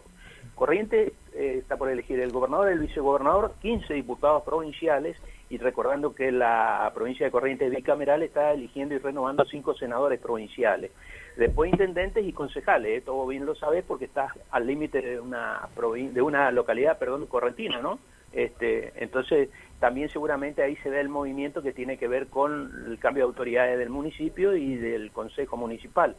Corrientes 0.60 1.14
está 1.34 1.78
por 1.78 1.90
elegir 1.90 2.20
el 2.20 2.34
gobernador, 2.34 2.68
el 2.68 2.80
vicegobernador, 2.80 3.54
15 3.62 3.94
diputados 3.94 4.44
provinciales 4.44 5.16
y 5.50 5.58
recordando 5.58 6.14
que 6.14 6.34
la 6.34 6.92
provincia 6.94 7.26
de 7.26 7.32
Corrientes 7.32 7.72
bicameral 7.72 8.24
está 8.24 8.52
eligiendo 8.52 8.94
y 8.94 8.98
renovando 8.98 9.46
cinco 9.46 9.74
senadores 9.74 10.20
provinciales. 10.20 10.92
Después 11.38 11.72
intendentes 11.72 12.26
y 12.26 12.34
concejales, 12.34 12.98
esto 12.98 13.14
todo 13.14 13.26
bien 13.28 13.46
lo 13.46 13.56
sabes 13.56 13.86
porque 13.88 14.04
está 14.04 14.34
al 14.52 14.68
límite 14.68 15.02
de 15.02 15.20
una 15.22 15.70
de 16.12 16.22
una 16.22 16.52
localidad, 16.52 17.00
perdón, 17.00 17.26
correntina, 17.28 17.80
¿no? 17.82 17.98
Este, 18.34 18.92
entonces 18.98 19.50
también 19.80 20.10
seguramente 20.10 20.62
ahí 20.62 20.76
se 20.76 20.90
ve 20.90 21.00
el 21.00 21.08
movimiento 21.08 21.62
que 21.62 21.72
tiene 21.72 21.98
que 21.98 22.10
ver 22.10 22.28
con 22.28 22.70
el 22.86 23.00
cambio 23.00 23.24
de 23.24 23.30
autoridades 23.30 23.80
del 23.80 23.90
municipio 23.90 24.58
y 24.58 24.76
del 24.76 25.12
consejo 25.12 25.56
municipal. 25.56 26.18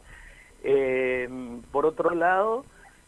Eh, 0.63 1.29
por 1.71 1.85
otro 1.85 2.15
lado, 2.15 2.65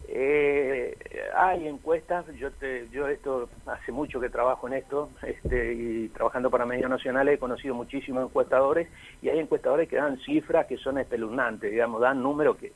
eh, 0.08 0.96
hay 1.36 1.68
encuestas, 1.68 2.26
yo 2.36 2.52
te, 2.52 2.88
yo 2.92 3.08
esto 3.08 3.50
hace 3.66 3.92
mucho 3.92 4.20
que 4.20 4.30
trabajo 4.30 4.68
en 4.68 4.74
esto, 4.74 5.10
este, 5.24 5.74
y 5.74 6.10
trabajando 6.10 6.50
para 6.50 6.66
medios 6.66 6.90
nacionales 6.90 7.36
he 7.36 7.40
conocido 7.40 7.74
muchísimos 7.74 8.24
encuestadores 8.24 8.90
y 9.22 9.30
hay 9.30 9.40
encuestadores 9.40 9.90
que 9.90 9.96
dan 9.96 10.18
cifras 10.20 10.68
que 10.68 10.78
son 10.78 10.98
espeluznantes, 10.98 11.72
digamos, 11.72 12.02
dan 12.02 12.22
números 12.22 12.58
que, 12.58 12.72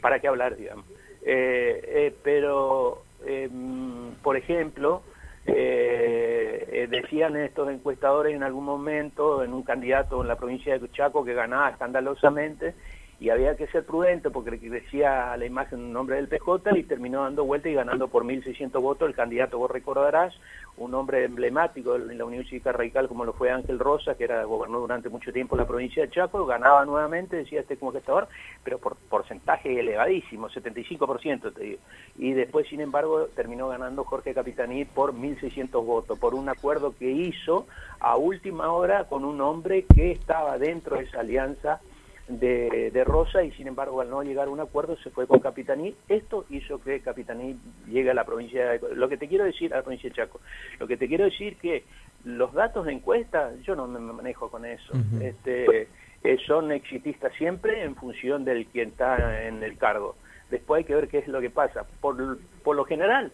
para 0.00 0.20
qué 0.20 0.28
hablar, 0.28 0.56
digamos. 0.56 0.86
Eh, 1.28 1.80
eh, 1.84 2.14
pero, 2.22 3.02
em, 3.26 4.12
por 4.22 4.36
ejemplo, 4.36 5.02
eh, 5.46 6.86
decían 6.88 7.36
estos 7.36 7.68
encuestadores 7.70 8.34
en 8.34 8.44
algún 8.44 8.64
momento 8.64 9.42
en 9.42 9.52
un 9.52 9.62
candidato 9.62 10.22
en 10.22 10.28
la 10.28 10.36
provincia 10.36 10.78
de 10.78 10.90
Chaco 10.92 11.24
que 11.24 11.34
ganaba 11.34 11.70
escandalosamente 11.70 12.74
y 13.18 13.30
había 13.30 13.56
que 13.56 13.66
ser 13.68 13.84
prudente 13.84 14.28
porque 14.30 14.58
decía 14.58 15.34
la 15.36 15.46
imagen 15.46 15.78
un 15.78 15.92
nombre 15.92 16.16
del 16.16 16.28
PJ 16.28 16.78
y 16.78 16.82
terminó 16.82 17.22
dando 17.22 17.44
vuelta 17.44 17.68
y 17.68 17.74
ganando 17.74 18.08
por 18.08 18.24
1.600 18.24 18.80
votos 18.80 19.08
el 19.08 19.14
candidato, 19.14 19.58
vos 19.58 19.70
recordarás, 19.70 20.34
un 20.76 20.92
hombre 20.94 21.24
emblemático 21.24 21.96
en 21.96 22.18
la 22.18 22.24
Unión 22.26 22.44
Cívica 22.44 22.72
Radical 22.72 23.08
como 23.08 23.24
lo 23.24 23.32
fue 23.32 23.50
Ángel 23.50 23.78
Rosa, 23.78 24.14
que 24.16 24.24
era 24.24 24.44
gobernó 24.44 24.80
durante 24.80 25.08
mucho 25.08 25.32
tiempo 25.32 25.56
la 25.56 25.66
provincia 25.66 26.02
de 26.02 26.10
Chaco, 26.10 26.44
ganaba 26.44 26.84
nuevamente, 26.84 27.36
decía 27.36 27.60
este 27.60 27.78
como 27.78 27.92
gestador, 27.92 28.28
pero 28.62 28.78
por 28.78 28.96
porcentaje 28.96 29.80
elevadísimo, 29.80 30.50
75% 30.50 31.54
te 31.54 31.62
digo. 31.62 31.78
Y 32.18 32.32
después, 32.32 32.68
sin 32.68 32.82
embargo, 32.82 33.28
terminó 33.34 33.68
ganando 33.68 34.04
Jorge 34.04 34.34
Capitaní 34.34 34.84
por 34.84 35.14
1.600 35.14 35.70
votos, 35.82 36.18
por 36.18 36.34
un 36.34 36.50
acuerdo 36.50 36.94
que 36.94 37.10
hizo 37.10 37.66
a 37.98 38.16
última 38.18 38.70
hora 38.70 39.04
con 39.04 39.24
un 39.24 39.40
hombre 39.40 39.86
que 39.94 40.12
estaba 40.12 40.58
dentro 40.58 40.96
de 40.96 41.04
esa 41.04 41.20
alianza 41.20 41.80
de, 42.28 42.90
de, 42.92 43.04
Rosa 43.04 43.44
y 43.44 43.52
sin 43.52 43.68
embargo 43.68 44.00
al 44.00 44.10
no 44.10 44.22
llegar 44.22 44.48
a 44.48 44.50
un 44.50 44.60
acuerdo 44.60 44.96
se 44.96 45.10
fue 45.10 45.26
con 45.26 45.40
Capitaní. 45.40 45.94
Esto 46.08 46.44
hizo 46.50 46.80
que 46.82 47.00
Capitaní 47.00 47.56
llegue 47.86 48.10
a 48.10 48.14
la 48.14 48.24
provincia 48.24 48.70
de... 48.70 48.94
Lo 48.94 49.08
que 49.08 49.16
te 49.16 49.28
quiero 49.28 49.44
decir, 49.44 49.72
a 49.72 49.78
la 49.78 49.82
provincia 49.82 50.10
de 50.10 50.16
Chaco, 50.16 50.40
lo 50.78 50.86
que 50.86 50.96
te 50.96 51.08
quiero 51.08 51.24
decir 51.24 51.56
que 51.56 51.84
los 52.24 52.52
datos 52.52 52.86
de 52.86 52.92
encuesta, 52.92 53.52
yo 53.62 53.76
no 53.76 53.86
me 53.86 54.00
manejo 54.00 54.50
con 54.50 54.64
eso. 54.64 54.92
este, 55.20 55.88
eh, 56.24 56.38
son 56.44 56.72
exitistas 56.72 57.32
siempre 57.34 57.84
en 57.84 57.94
función 57.94 58.44
del 58.44 58.66
quien 58.66 58.88
está 58.88 59.46
en 59.46 59.62
el 59.62 59.78
cargo. 59.78 60.16
Después 60.50 60.78
hay 60.80 60.84
que 60.84 60.94
ver 60.94 61.08
qué 61.08 61.18
es 61.18 61.28
lo 61.28 61.40
que 61.40 61.50
pasa. 61.50 61.86
Por, 62.00 62.38
por 62.64 62.74
lo 62.74 62.84
general, 62.84 63.30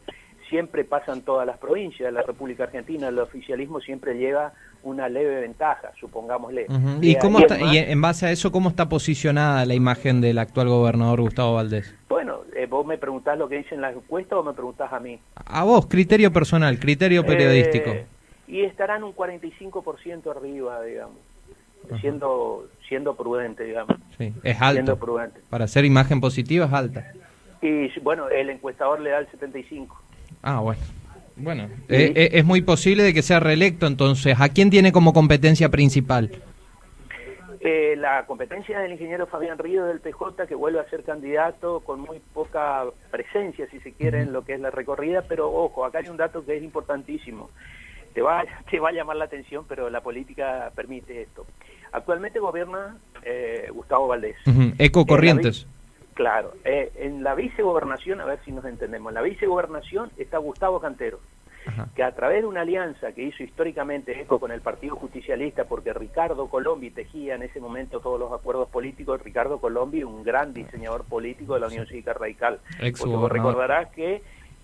siempre 0.51 0.85
pasan 0.85 1.23
todas 1.23 1.47
las 1.47 1.57
provincias. 1.57 2.13
La 2.13 2.23
República 2.23 2.65
Argentina, 2.65 3.09
el 3.09 3.19
oficialismo 3.19 3.81
siempre 3.81 4.19
lleva 4.19 4.53
una 4.83 5.09
leve 5.09 5.41
ventaja, 5.41 5.93
supongámosle. 5.99 6.67
¿Y, 7.01 7.17
cómo 7.17 7.39
está, 7.39 7.59
y 7.61 7.79
en 7.79 8.01
base 8.01 8.27
a 8.27 8.31
eso, 8.31 8.51
cómo 8.51 8.69
está 8.69 8.89
posicionada 8.89 9.65
la 9.65 9.75
imagen 9.75 10.21
del 10.21 10.39
actual 10.39 10.69
gobernador 10.69 11.21
Gustavo 11.21 11.55
Valdés? 11.55 11.95
Bueno, 12.09 12.41
eh, 12.57 12.67
vos 12.67 12.85
me 12.87 12.99
preguntás 12.99 13.39
lo 13.39 13.49
que 13.49 13.59
dicen 13.59 13.81
las 13.81 13.95
encuestas 13.95 14.39
o 14.39 14.43
me 14.43 14.53
preguntás 14.53 14.93
a 14.93 15.01
mí. 15.01 15.19
A 15.47 15.65
vos, 15.65 15.87
criterio 15.87 16.33
personal, 16.33 16.79
criterio 16.79 17.25
periodístico. 17.25 17.91
Eh, 17.91 18.07
y 18.49 18.63
estarán 18.63 19.05
un 19.05 19.15
45% 19.15 20.31
arriba, 20.31 20.83
digamos, 20.83 21.17
siendo 22.01 22.67
siendo 22.93 23.15
prudente, 23.17 23.65
digamos. 23.65 23.97
Sí, 24.19 24.33
es 24.43 24.61
alto. 24.61 24.75
Siendo 24.75 24.99
prudente. 24.99 25.41
Para 25.49 25.65
hacer 25.65 25.87
imagen 25.87 26.21
positiva 26.21 26.67
es 26.67 26.73
alta. 26.73 27.13
Y 27.63 27.89
bueno, 28.01 28.29
el 28.29 28.51
encuestador 28.51 29.01
le 29.01 29.11
da 29.11 29.19
el 29.21 29.29
75. 29.29 29.99
Ah, 30.43 30.61
bueno. 30.61 30.83
Bueno, 31.37 31.69
eh, 31.89 32.13
eh, 32.15 32.31
es 32.33 32.45
muy 32.45 32.63
posible 32.63 33.03
de 33.03 33.15
que 33.15 33.23
sea 33.23 33.41
reelecto 33.41 33.87
entonces. 33.87 34.37
¿A 34.39 34.49
quién 34.49 34.71
tiene 34.71 34.93
como 34.93 35.13
competencia 35.13 35.69
principal? 35.69 36.31
Eh, 37.61 37.95
la 37.97 38.27
competencia 38.27 38.81
del 38.81 38.93
ingeniero 38.93 39.27
Fabián 39.27 39.59
Río 39.59 39.87
del 39.87 40.01
PJ, 40.01 40.47
que 40.47 40.55
vuelve 40.55 40.81
a 40.81 40.91
ser 40.91 41.05
candidato 41.05 41.81
con 41.81 42.01
muy 42.01 42.19
poca 42.35 42.85
presencia, 43.11 43.67
si 43.71 43.79
se 43.81 43.93
quiere, 43.93 44.21
en 44.23 44.33
lo 44.33 44.45
que 44.45 44.55
es 44.55 44.61
la 44.61 44.71
recorrida, 44.71 45.23
pero 45.23 45.53
ojo, 45.53 45.85
acá 45.85 45.99
hay 45.99 46.09
un 46.09 46.17
dato 46.17 46.45
que 46.45 46.57
es 46.57 46.63
importantísimo. 46.63 47.51
Te 48.15 48.21
va, 48.21 48.45
te 48.71 48.81
va 48.81 48.91
a 48.91 48.93
llamar 48.93 49.17
la 49.17 49.27
atención, 49.27 49.65
pero 49.69 49.91
la 49.91 50.01
política 50.01 50.71
permite 50.75 51.23
esto. 51.23 51.47
Actualmente 51.93 52.39
gobierna 52.39 52.97
Gustavo 53.73 54.09
Valdés. 54.09 54.37
Eco 54.79 55.07
Corrientes. 55.07 55.67
Claro, 56.15 56.53
eh, 56.65 56.93
en 56.97 57.23
la 57.23 57.35
vicegobernación, 57.35 58.21
a 58.21 58.25
ver 58.25 58.39
si 58.45 58.53
nos 58.53 58.65
entendemos, 58.65 59.11
en 59.11 59.15
la 59.15 59.23
vicegobernación 59.23 60.11
está 60.19 60.39
Gustavo 60.39 60.81
Cantero, 60.81 61.21
que 61.95 62.03
a 62.03 62.13
través 62.13 62.43
de 62.43 62.49
una 62.49 62.63
alianza 62.63 63.13
que 63.13 63.23
hizo 63.23 63.43
históricamente 63.43 64.21
ECO 64.21 64.39
con 64.39 64.53
el 64.53 64.61
Partido 64.61 64.97
Justicialista, 64.97 65.65
porque 65.65 65.93
Ricardo 65.93 66.49
Colombi 66.49 66.91
tejía 66.91 67.37
en 67.37 67.43
ese 67.45 67.61
momento 67.61 68.01
todos 68.01 68.21
los 68.21 68.33
acuerdos 68.33 68.69
políticos, 68.69 69.23
Ricardo 69.23 69.59
Colombi, 69.59 70.03
un 70.03 70.23
gran 70.23 70.53
diseñador 70.53 71.05
político 71.05 71.55
de 71.55 71.61
la 71.61 71.69
Unión 71.69 71.87
Cívica 71.87 72.13
Radical. 72.13 72.59
porque 72.99 73.29
recordarás 73.29 73.89
que 73.91 74.23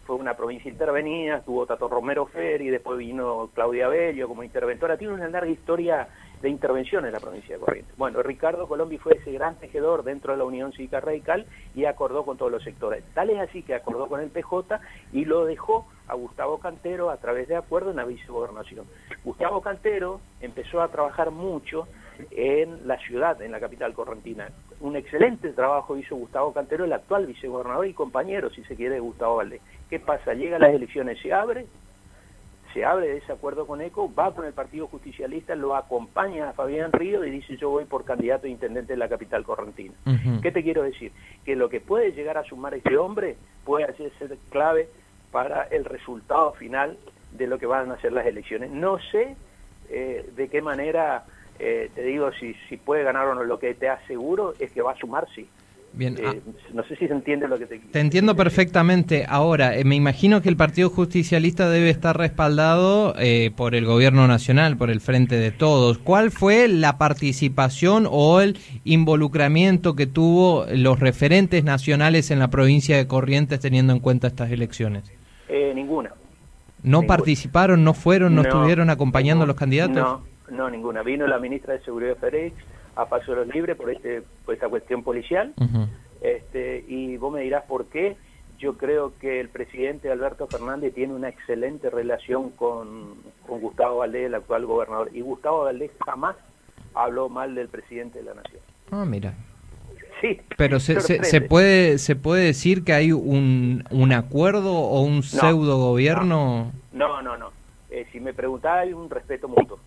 fue 0.08 0.16
una 0.16 0.34
provincia 0.34 0.70
intervenida, 0.70 1.42
tuvo 1.42 1.66
Tato 1.66 1.88
Romero 1.88 2.26
Fer 2.26 2.62
y 2.62 2.68
después 2.68 2.98
vino 2.98 3.50
Claudia 3.54 3.88
Bello 3.88 4.26
como 4.26 4.42
interventora, 4.42 4.96
tiene 4.96 5.14
una 5.14 5.28
larga 5.28 5.50
historia 5.50 6.08
de 6.42 6.48
intervención 6.48 7.04
en 7.04 7.12
la 7.12 7.20
provincia 7.20 7.56
de 7.56 7.60
Corrientes. 7.60 7.96
Bueno, 7.96 8.22
Ricardo 8.22 8.68
Colombi 8.68 8.98
fue 8.98 9.14
ese 9.14 9.32
gran 9.32 9.56
tejedor 9.56 10.04
dentro 10.04 10.32
de 10.32 10.38
la 10.38 10.44
Unión 10.44 10.72
Cívica 10.72 11.00
Radical 11.00 11.46
y 11.74 11.84
acordó 11.84 12.24
con 12.24 12.36
todos 12.36 12.52
los 12.52 12.62
sectores. 12.62 13.04
Tal 13.14 13.30
es 13.30 13.40
así 13.40 13.62
que 13.62 13.74
acordó 13.74 14.06
con 14.06 14.20
el 14.20 14.30
PJ 14.30 14.80
y 15.12 15.24
lo 15.24 15.44
dejó 15.44 15.86
a 16.06 16.14
Gustavo 16.14 16.58
Cantero 16.58 17.10
a 17.10 17.16
través 17.16 17.48
de 17.48 17.56
acuerdo 17.56 17.90
en 17.90 17.96
la 17.96 18.04
vicegobernación. 18.04 18.86
Gustavo 19.24 19.60
Cantero 19.60 20.20
empezó 20.40 20.80
a 20.80 20.88
trabajar 20.88 21.30
mucho 21.30 21.86
en 22.30 22.86
la 22.86 22.98
ciudad, 22.98 23.40
en 23.42 23.52
la 23.52 23.60
capital 23.60 23.92
correntina. 23.94 24.48
Un 24.80 24.96
excelente 24.96 25.50
trabajo 25.50 25.96
hizo 25.96 26.16
Gustavo 26.16 26.52
Cantero, 26.52 26.84
el 26.84 26.92
actual 26.92 27.26
vicegobernador 27.26 27.86
y 27.86 27.94
compañero, 27.94 28.50
si 28.50 28.62
se 28.64 28.76
quiere, 28.76 28.94
de 28.94 29.00
Gustavo 29.00 29.36
Valdés. 29.36 29.60
¿Qué 29.90 29.98
pasa? 29.98 30.34
Llegan 30.34 30.60
las 30.60 30.74
elecciones, 30.74 31.20
se 31.20 31.32
abre, 31.32 31.66
se 32.72 32.84
abre 32.84 33.08
de 33.08 33.16
ese 33.18 33.32
acuerdo 33.32 33.66
con 33.66 33.80
ECO, 33.80 34.12
va 34.14 34.34
con 34.34 34.44
el 34.44 34.52
Partido 34.52 34.86
Justicialista, 34.86 35.54
lo 35.54 35.74
acompaña 35.74 36.50
a 36.50 36.52
Fabián 36.52 36.92
Río 36.92 37.24
y 37.24 37.30
dice 37.30 37.56
yo 37.56 37.70
voy 37.70 37.84
por 37.84 38.04
candidato 38.04 38.46
a 38.46 38.50
intendente 38.50 38.92
de 38.92 38.98
la 38.98 39.08
capital 39.08 39.44
correntina. 39.44 39.94
¿Qué 40.42 40.52
te 40.52 40.62
quiero 40.62 40.82
decir? 40.82 41.12
Que 41.44 41.56
lo 41.56 41.68
que 41.68 41.80
puede 41.80 42.12
llegar 42.12 42.38
a 42.38 42.44
sumar 42.44 42.74
este 42.74 42.96
hombre 42.96 43.36
puede 43.64 43.92
ser 43.96 44.36
clave 44.50 44.88
para 45.30 45.64
el 45.64 45.84
resultado 45.84 46.52
final 46.52 46.96
de 47.32 47.46
lo 47.46 47.58
que 47.58 47.66
van 47.66 47.90
a 47.90 48.00
ser 48.00 48.12
las 48.12 48.26
elecciones. 48.26 48.70
No 48.70 48.98
sé 48.98 49.36
eh, 49.90 50.28
de 50.36 50.48
qué 50.48 50.62
manera, 50.62 51.24
eh, 51.58 51.90
te 51.94 52.02
digo, 52.02 52.32
si, 52.32 52.54
si 52.68 52.76
puede 52.76 53.02
ganar 53.02 53.26
o 53.28 53.34
no, 53.34 53.44
lo 53.44 53.58
que 53.58 53.74
te 53.74 53.88
aseguro 53.88 54.54
es 54.58 54.70
que 54.72 54.82
va 54.82 54.92
a 54.92 54.96
sumar, 54.96 55.26
sí. 55.34 55.48
Bien, 55.92 56.16
eh, 56.18 56.22
ah. 56.26 56.34
no 56.74 56.84
sé 56.84 56.96
si 56.96 57.08
se 57.08 57.12
entiende 57.12 57.48
lo 57.48 57.58
que 57.58 57.66
te 57.66 57.78
Te 57.78 58.00
entiendo 58.00 58.36
perfectamente. 58.36 59.24
Ahora, 59.28 59.76
eh, 59.76 59.84
me 59.84 59.96
imagino 59.96 60.42
que 60.42 60.48
el 60.48 60.56
Partido 60.56 60.90
Justicialista 60.90 61.68
debe 61.68 61.90
estar 61.90 62.16
respaldado 62.16 63.14
eh, 63.18 63.50
por 63.56 63.74
el 63.74 63.84
Gobierno 63.84 64.26
Nacional, 64.28 64.76
por 64.76 64.90
el 64.90 65.00
Frente 65.00 65.36
de 65.36 65.50
Todos. 65.50 65.98
¿Cuál 65.98 66.30
fue 66.30 66.68
la 66.68 66.98
participación 66.98 68.06
o 68.10 68.40
el 68.40 68.58
involucramiento 68.84 69.96
que 69.96 70.06
tuvo 70.06 70.66
los 70.72 71.00
referentes 71.00 71.64
nacionales 71.64 72.30
en 72.30 72.38
la 72.38 72.48
provincia 72.48 72.96
de 72.96 73.06
Corrientes 73.06 73.60
teniendo 73.60 73.92
en 73.92 74.00
cuenta 74.00 74.28
estas 74.28 74.50
elecciones? 74.50 75.04
ninguna. 75.74 76.10
¿No 76.82 77.02
participaron, 77.02 77.82
no 77.82 77.94
fueron, 77.94 78.34
no, 78.34 78.42
estuvieron 78.42 78.90
acompañando 78.90 79.44
a 79.44 79.46
los 79.46 79.56
candidatos? 79.56 79.96
No, 79.96 80.22
no, 80.50 80.70
ninguna. 80.70 81.02
Vino 81.02 81.26
la 81.26 81.38
ministra 81.38 81.74
de 81.74 81.80
Seguridad 81.80 82.16
Félix 82.16 82.54
a 82.98 83.06
paso 83.06 83.30
de 83.30 83.36
los 83.38 83.54
libres 83.54 83.76
por, 83.76 83.90
este, 83.90 84.22
por 84.44 84.54
esta 84.54 84.68
cuestión 84.68 85.02
policial. 85.04 85.54
este, 86.20 86.84
y 86.88 87.16
vos 87.16 87.32
me 87.32 87.42
dirás 87.42 87.64
por 87.64 87.86
qué. 87.86 88.16
Yo 88.58 88.76
creo 88.76 89.12
que 89.20 89.38
el 89.38 89.48
presidente 89.48 90.10
Alberto 90.10 90.48
Fernández 90.48 90.92
tiene 90.92 91.14
una 91.14 91.28
excelente 91.28 91.90
relación 91.90 92.50
con, 92.50 93.14
con 93.46 93.60
Gustavo 93.60 93.98
Valdés, 93.98 94.26
el 94.26 94.34
actual 94.34 94.66
gobernador. 94.66 95.10
Y 95.14 95.20
Gustavo 95.20 95.62
Valdés 95.62 95.92
jamás 96.04 96.34
habló 96.92 97.28
mal 97.28 97.54
del 97.54 97.68
presidente 97.68 98.18
de 98.18 98.24
la 98.24 98.34
nación. 98.34 98.60
Ah, 98.90 99.04
mira. 99.04 99.32
Sí. 100.20 100.40
Pero 100.56 100.80
se, 100.80 101.00
se, 101.00 101.40
puede 101.40 101.98
se 101.98 102.16
puede 102.16 102.46
decir 102.46 102.82
que 102.82 102.92
hay 102.92 103.12
un, 103.12 103.84
un 103.90 104.12
acuerdo 104.12 104.74
o 104.74 105.02
un 105.02 105.22
pseudo 105.22 105.78
gobierno. 105.78 106.72
No, 106.92 107.22
no, 107.22 107.36
no. 107.36 107.52
Eh, 107.90 108.06
si 108.10 108.18
me 108.18 108.34
preguntás, 108.34 108.78
hay 108.78 108.92
un 108.92 109.08
respeto 109.08 109.46
mutuo. 109.46 109.78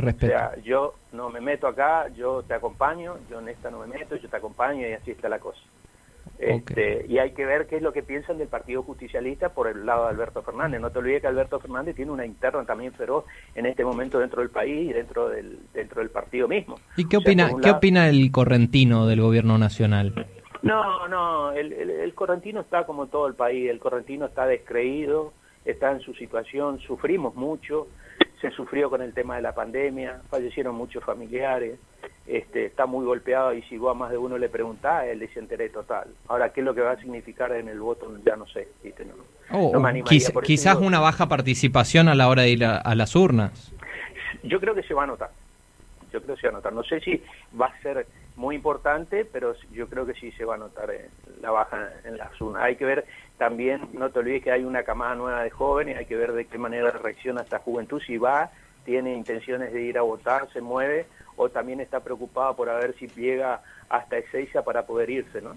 O 0.00 0.18
sea, 0.18 0.56
yo 0.62 0.94
no 1.12 1.28
me 1.30 1.40
meto 1.40 1.66
acá, 1.66 2.08
yo 2.16 2.42
te 2.42 2.54
acompaño, 2.54 3.16
yo 3.28 3.40
en 3.40 3.48
esta 3.48 3.70
no 3.70 3.80
me 3.80 3.86
meto, 3.86 4.16
yo 4.16 4.28
te 4.28 4.36
acompaño 4.36 4.86
y 4.86 4.92
así 4.92 5.10
está 5.10 5.28
la 5.28 5.38
cosa. 5.38 5.60
Este, 6.38 7.04
Y 7.08 7.18
hay 7.18 7.32
que 7.32 7.44
ver 7.44 7.66
qué 7.66 7.76
es 7.76 7.82
lo 7.82 7.92
que 7.92 8.02
piensan 8.04 8.38
del 8.38 8.46
Partido 8.46 8.82
Justicialista 8.84 9.48
por 9.48 9.66
el 9.66 9.84
lado 9.84 10.04
de 10.04 10.10
Alberto 10.10 10.42
Fernández. 10.42 10.80
No 10.80 10.90
te 10.90 11.00
olvides 11.00 11.20
que 11.20 11.26
Alberto 11.26 11.58
Fernández 11.58 11.96
tiene 11.96 12.12
una 12.12 12.24
interna 12.24 12.64
también 12.64 12.92
feroz 12.92 13.24
en 13.56 13.66
este 13.66 13.84
momento 13.84 14.20
dentro 14.20 14.40
del 14.40 14.50
país 14.50 14.90
y 14.90 14.92
dentro 14.92 15.28
del, 15.28 15.58
dentro 15.74 16.00
del 16.00 16.10
partido 16.10 16.46
mismo. 16.46 16.78
¿Y 16.96 17.08
qué 17.08 17.16
opina, 17.16 17.50
¿qué 17.60 17.70
opina 17.70 18.08
el 18.08 18.30
correntino 18.30 19.06
del 19.06 19.20
gobierno 19.20 19.58
nacional? 19.58 20.26
No, 20.62 21.08
no, 21.08 21.52
el, 21.52 21.72
el 21.72 22.14
correntino 22.14 22.60
está 22.60 22.84
como 22.86 23.06
todo 23.06 23.26
el 23.26 23.34
país, 23.34 23.68
el 23.68 23.80
correntino 23.80 24.26
está 24.26 24.46
descreído, 24.46 25.32
está 25.64 25.90
en 25.90 26.00
su 26.00 26.14
situación, 26.14 26.78
sufrimos 26.78 27.34
mucho, 27.34 27.88
se 28.40 28.50
sufrió 28.50 28.88
con 28.90 29.02
el 29.02 29.12
tema 29.12 29.36
de 29.36 29.42
la 29.42 29.54
pandemia, 29.54 30.20
fallecieron 30.30 30.74
muchos 30.74 31.02
familiares, 31.04 31.78
este, 32.26 32.66
está 32.66 32.86
muy 32.86 33.04
golpeado 33.04 33.54
y 33.54 33.62
si 33.62 33.78
vos 33.78 33.90
a 33.90 33.98
más 33.98 34.10
de 34.10 34.18
uno 34.18 34.38
le 34.38 34.48
preguntás, 34.48 35.06
él 35.06 35.20
dice 35.20 35.40
enteré 35.40 35.70
total. 35.70 36.08
Ahora, 36.28 36.52
¿qué 36.52 36.60
es 36.60 36.66
lo 36.66 36.74
que 36.74 36.82
va 36.82 36.92
a 36.92 36.96
significar 36.96 37.52
en 37.52 37.68
el 37.68 37.80
voto? 37.80 38.12
Ya 38.24 38.36
no 38.36 38.46
sé, 38.46 38.68
oh, 39.50 39.72
quizás 40.42 40.76
una 40.76 41.00
baja 41.00 41.26
participación 41.26 42.08
a 42.08 42.14
la 42.14 42.28
hora 42.28 42.42
de 42.42 42.50
ir 42.50 42.64
a, 42.64 42.94
las 42.94 43.16
urnas. 43.16 43.72
Yo 44.42 44.60
creo 44.60 44.74
que 44.74 44.82
se 44.82 44.94
va 44.94 45.04
a 45.04 45.06
notar, 45.06 45.30
yo 46.12 46.22
creo 46.22 46.36
que 46.36 46.40
se 46.42 46.46
va 46.48 46.52
a 46.52 46.56
notar. 46.56 46.72
No 46.72 46.84
sé 46.84 47.00
si 47.00 47.22
va 47.58 47.66
a 47.66 47.80
ser 47.80 48.06
muy 48.36 48.54
importante, 48.54 49.24
pero 49.24 49.54
yo 49.72 49.88
creo 49.88 50.06
que 50.06 50.14
sí 50.14 50.30
se 50.32 50.44
va 50.44 50.54
a 50.54 50.58
notar 50.58 50.92
la 51.40 51.50
baja 51.50 51.88
en 52.04 52.18
las 52.18 52.40
urnas. 52.40 52.62
Hay 52.62 52.76
que 52.76 52.84
ver 52.84 53.04
también 53.38 53.80
no 53.92 54.10
te 54.10 54.18
olvides 54.18 54.42
que 54.42 54.50
hay 54.50 54.64
una 54.64 54.82
camada 54.82 55.14
nueva 55.14 55.42
de 55.42 55.50
jóvenes, 55.50 55.96
hay 55.96 56.06
que 56.06 56.16
ver 56.16 56.32
de 56.32 56.44
qué 56.44 56.58
manera 56.58 56.90
reacciona 56.90 57.42
esta 57.42 57.60
juventud, 57.60 58.02
si 58.04 58.18
va, 58.18 58.50
tiene 58.84 59.14
intenciones 59.14 59.72
de 59.72 59.82
ir 59.82 59.96
a 59.96 60.02
votar, 60.02 60.48
se 60.52 60.60
mueve, 60.60 61.06
o 61.36 61.48
también 61.48 61.80
está 61.80 62.00
preocupada 62.00 62.52
por 62.54 62.68
a 62.68 62.76
ver 62.78 62.94
si 62.98 63.06
llega 63.08 63.60
hasta 63.88 64.18
Ezeiza 64.18 64.62
para 64.62 64.84
poder 64.84 65.08
irse, 65.08 65.40
¿no? 65.40 65.52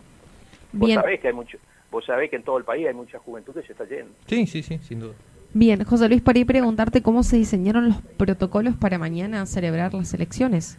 Vos 0.74 0.94
sabés 0.94 1.20
que 1.20 1.30
hay 1.30 1.34
mucho, 1.34 1.58
vos 1.90 2.06
sabés 2.06 2.30
que 2.30 2.36
en 2.36 2.44
todo 2.44 2.58
el 2.58 2.64
país 2.64 2.88
hay 2.88 2.94
mucha 2.94 3.18
juventud 3.18 3.54
que 3.54 3.64
se 3.64 3.74
está 3.74 3.86
yendo. 3.86 4.14
Sí, 4.28 4.46
sí, 4.46 4.62
sí, 4.62 4.78
sin 4.78 5.00
duda. 5.00 5.14
Bien, 5.54 5.84
José 5.84 6.08
Luis, 6.08 6.22
para 6.22 6.40
ir 6.40 6.46
preguntarte 6.46 7.02
cómo 7.02 7.24
se 7.24 7.36
diseñaron 7.36 7.90
los 7.90 7.98
protocolos 8.18 8.76
para 8.78 8.98
mañana 8.98 9.46
celebrar 9.46 9.94
las 9.94 10.14
elecciones. 10.14 10.78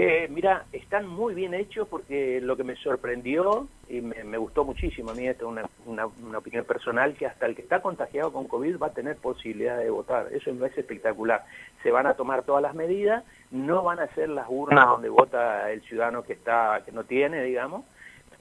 Eh, 0.00 0.28
mira, 0.30 0.64
están 0.72 1.08
muy 1.08 1.34
bien 1.34 1.54
hechos 1.54 1.88
porque 1.88 2.40
lo 2.40 2.56
que 2.56 2.62
me 2.62 2.76
sorprendió 2.76 3.66
y 3.88 4.00
me, 4.00 4.38
gustó 4.38 4.64
muchísimo, 4.64 5.10
a 5.10 5.14
mí 5.14 5.26
esto 5.26 5.50
es 5.58 5.66
una, 5.86 6.06
una, 6.06 6.38
opinión 6.38 6.64
personal, 6.64 7.14
que 7.14 7.26
hasta 7.26 7.46
el 7.46 7.56
que 7.56 7.62
está 7.62 7.82
contagiado 7.82 8.32
con 8.32 8.46
COVID 8.46 8.78
va 8.78 8.86
a 8.86 8.92
tener 8.92 9.16
posibilidad 9.16 9.76
de 9.76 9.90
votar. 9.90 10.28
Eso 10.30 10.52
es 10.52 10.78
espectacular. 10.78 11.42
Se 11.82 11.90
van 11.90 12.06
a 12.06 12.14
tomar 12.14 12.44
todas 12.44 12.62
las 12.62 12.76
medidas, 12.76 13.24
no 13.50 13.82
van 13.82 13.98
a 13.98 14.06
ser 14.14 14.28
las 14.28 14.46
urnas 14.48 14.86
donde 14.86 15.08
vota 15.08 15.68
el 15.72 15.82
ciudadano 15.82 16.22
que, 16.22 16.34
está, 16.34 16.80
que 16.84 16.92
no 16.92 17.02
tiene, 17.02 17.42
digamos, 17.42 17.84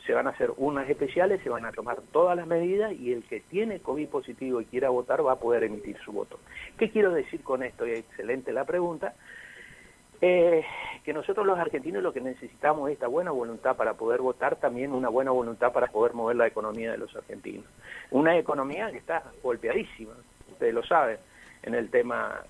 se 0.06 0.14
van 0.14 0.28
a 0.28 0.30
hacer 0.30 0.52
urnas 0.58 0.88
especiales, 0.88 1.42
se 1.42 1.50
van 1.50 1.66
a 1.66 1.72
tomar 1.72 1.98
todas 2.12 2.38
las 2.38 2.46
medidas 2.46 2.94
y 2.94 3.14
el 3.14 3.24
que 3.24 3.40
tiene 3.40 3.80
COVID 3.80 4.10
positivo 4.10 4.62
y 4.62 4.66
quiera 4.66 4.90
votar 4.90 5.26
va 5.26 5.32
a 5.32 5.40
poder 5.40 5.64
emitir 5.64 5.98
su 6.06 6.12
voto. 6.12 6.40
¿Qué 6.78 6.92
quiero 6.92 7.12
decir 7.12 7.42
con 7.42 7.64
esto? 7.64 7.84
excelente 7.88 8.54
la 8.54 8.64
pregunta. 8.64 9.16
Eh, 10.22 10.64
que 11.04 11.14
nosotros 11.14 11.46
los 11.46 11.58
argentinos 11.58 12.04
lo 12.04 12.12
que 12.12 12.22
necesitamos 12.22 12.90
es 12.90 12.94
esta 12.94 13.08
buena 13.08 13.32
voluntad 13.32 13.76
para 13.76 13.94
poder 13.94 14.22
votar, 14.22 14.56
también 14.58 14.92
una 14.92 15.10
buena 15.10 15.32
voluntad 15.32 15.72
para 15.72 15.88
poder 15.88 16.14
mover 16.14 16.36
la 16.36 16.48
economía 16.48 16.92
de 16.92 16.98
los 16.98 17.16
argentinos. 17.16 17.66
Una 18.12 18.38
economía 18.38 18.92
que 18.92 18.98
está 18.98 19.24
golpeadísima, 19.44 20.14
ustedes 20.52 20.74
lo 20.74 20.84
saben, 20.84 21.18
en 21.64 21.76
el 21.76 21.90
tema, 21.90 22.42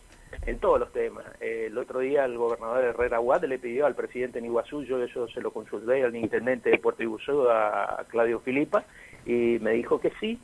en 0.46 0.60
todos 0.60 0.80
los 0.80 0.92
temas. 0.92 1.26
Eh, 1.40 1.66
el 1.68 1.78
otro 1.78 2.00
día 2.00 2.26
el 2.26 2.38
gobernador 2.38 2.84
Herrera 2.84 3.20
Huat 3.20 3.44
le 3.44 3.60
pidió 3.60 3.86
al 3.86 3.96
presidente 3.96 4.40
en 4.40 4.46
Iguazú, 4.46 4.84
yo 4.84 5.04
eso 5.04 5.28
se 5.28 5.42
lo 5.42 5.52
consulté 5.52 6.04
al 6.04 6.16
intendente 6.16 6.70
de 6.70 6.80
Puerto 6.80 7.04
Iguazú, 7.04 7.48
a 7.50 8.06
Claudio 8.08 8.40
Filipa, 8.40 8.86
y 9.26 9.60
me 9.62 9.72
dijo 9.72 10.00
que 10.00 10.12
sí, 10.20 10.40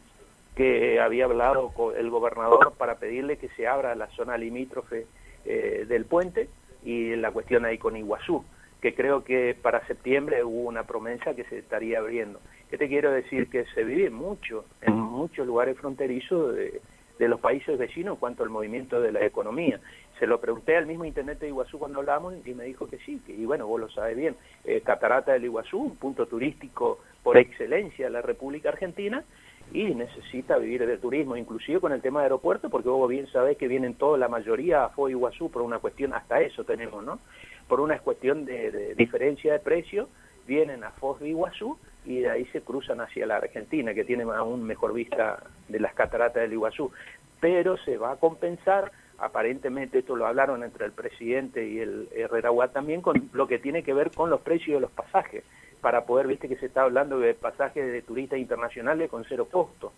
que 0.56 1.00
había 1.00 1.26
hablado 1.26 1.70
con 1.70 1.96
el 1.96 2.10
gobernador 2.10 2.74
para 2.78 2.96
pedirle 2.96 3.38
que 3.38 3.50
se 3.50 3.68
abra 3.68 3.96
la 3.96 4.08
zona 4.08 4.38
limítrofe 4.38 5.08
eh, 5.46 5.86
del 5.88 6.06
puente, 6.06 6.48
y 6.86 7.16
la 7.16 7.32
cuestión 7.32 7.66
ahí 7.66 7.78
con 7.78 7.96
Iguazú, 7.96 8.44
que 8.82 8.94
creo 8.94 9.24
que 9.24 9.56
para 9.62 9.86
septiembre 9.88 10.44
hubo 10.44 10.68
una 10.68 10.84
promesa 10.84 11.36
que 11.36 11.46
se 11.46 11.60
estaría 11.60 12.00
abriendo. 12.00 12.40
¿Qué 12.70 12.78
te 12.78 12.88
quiero 12.88 13.12
decir? 13.12 13.50
Que 13.50 13.66
se 13.66 13.84
vive 13.84 14.10
mucho 14.10 14.66
en 14.82 14.96
muchos 14.96 15.46
lugares 15.46 15.78
fronterizos 15.78 16.56
de, 16.56 16.82
los 17.28 17.40
países 17.40 17.78
vecinos 17.78 18.16
en 18.16 18.20
cuanto 18.20 18.44
al 18.44 18.50
movimiento 18.50 19.00
de 19.00 19.14
la 19.14 19.26
economía. 19.26 19.80
Se 20.20 20.28
lo 20.28 20.42
pregunté 20.42 20.76
al 20.76 20.86
mismo 20.86 21.06
intendente 21.06 21.46
de 21.46 21.52
Iguazú 21.52 21.80
cuando 21.80 22.00
hablamos 22.00 22.36
y 22.46 22.54
me 22.54 22.66
dijo 22.66 22.90
que 22.90 22.98
sí, 22.98 23.22
que, 23.26 23.32
y 23.32 23.46
bueno, 23.46 23.66
vos 23.66 23.80
lo 23.80 23.90
sabes 23.90 24.18
bien, 24.18 24.36
eh, 24.66 24.82
Catarata 24.82 25.32
del 25.32 25.46
Iguazú, 25.46 25.78
un 25.78 25.96
punto 25.96 26.26
turístico 26.26 27.00
por 27.24 27.38
excelencia 27.38 28.08
de 28.08 28.12
la 28.12 28.22
República 28.22 28.70
Argentina, 28.70 29.24
y 29.72 29.96
necesita 29.96 30.58
vivir 30.58 30.86
de 30.86 30.98
turismo, 30.98 31.36
inclusive 31.36 31.80
con 31.80 31.94
el 31.94 32.02
tema 32.02 32.20
de 32.20 32.26
aeropuerto, 32.26 32.70
porque 32.70 32.90
vos 32.90 33.10
bien 33.10 33.28
sabés 33.28 33.58
que 33.58 33.68
vienen 33.68 33.96
toda 33.96 34.18
la 34.18 34.28
mayoría 34.28 34.84
a 34.84 34.90
Foz 34.90 35.10
Iguazú 35.10 35.50
por 35.50 35.62
una 35.62 35.80
cuestión, 35.80 36.14
hasta 36.14 36.42
eso 36.42 36.64
tenemos, 36.64 37.04
¿no? 37.04 37.20
Por 37.68 37.80
una 37.80 37.98
cuestión 38.00 38.46
de, 38.46 38.94
diferencia 38.96 39.54
de 39.54 39.60
precio, 39.60 40.10
vienen 40.46 40.84
a 40.84 40.92
Foz 40.92 41.20
de 41.20 41.30
Iguazú 41.30 41.78
y 42.06 42.20
de 42.20 42.30
ahí 42.30 42.46
se 42.46 42.62
cruzan 42.62 43.02
hacia 43.02 43.26
la 43.26 43.38
Argentina, 43.38 43.94
que 43.94 44.04
tiene 44.04 44.24
aún 44.24 44.64
mejor 44.64 44.94
vista 44.94 45.42
de 45.70 45.80
las 45.80 45.94
cataratas 45.94 46.44
del 46.44 46.54
Iguazú. 46.54 46.92
Pero 47.40 47.78
se 47.78 47.98
va 47.98 48.12
a 48.12 48.18
compensar, 48.18 48.92
aparentemente 49.18 50.00
esto 50.00 50.16
lo 50.16 50.28
hablaron 50.28 50.64
entre 50.64 50.86
el 50.86 50.92
presidente 50.92 51.68
y 51.68 51.80
el 51.80 52.10
Herrera 52.16 52.52
también, 52.72 53.02
con 53.02 53.30
lo 53.34 53.48
que 53.48 53.58
tiene 53.58 53.84
que 53.84 53.94
ver 53.94 54.12
con 54.12 54.30
los 54.30 54.42
precios 54.42 54.76
de 54.76 54.82
los 54.82 54.92
pasajes 54.92 55.44
para 55.84 56.06
poder, 56.06 56.28
viste 56.28 56.48
que 56.48 56.56
se 56.56 56.68
está 56.68 56.84
hablando 56.84 57.20
de 57.20 57.34
pasajes 57.34 57.92
de 57.92 58.02
turistas 58.02 58.40
internacionales 58.40 59.10
con 59.10 59.26
cero 59.26 59.50
costo. 59.52 59.92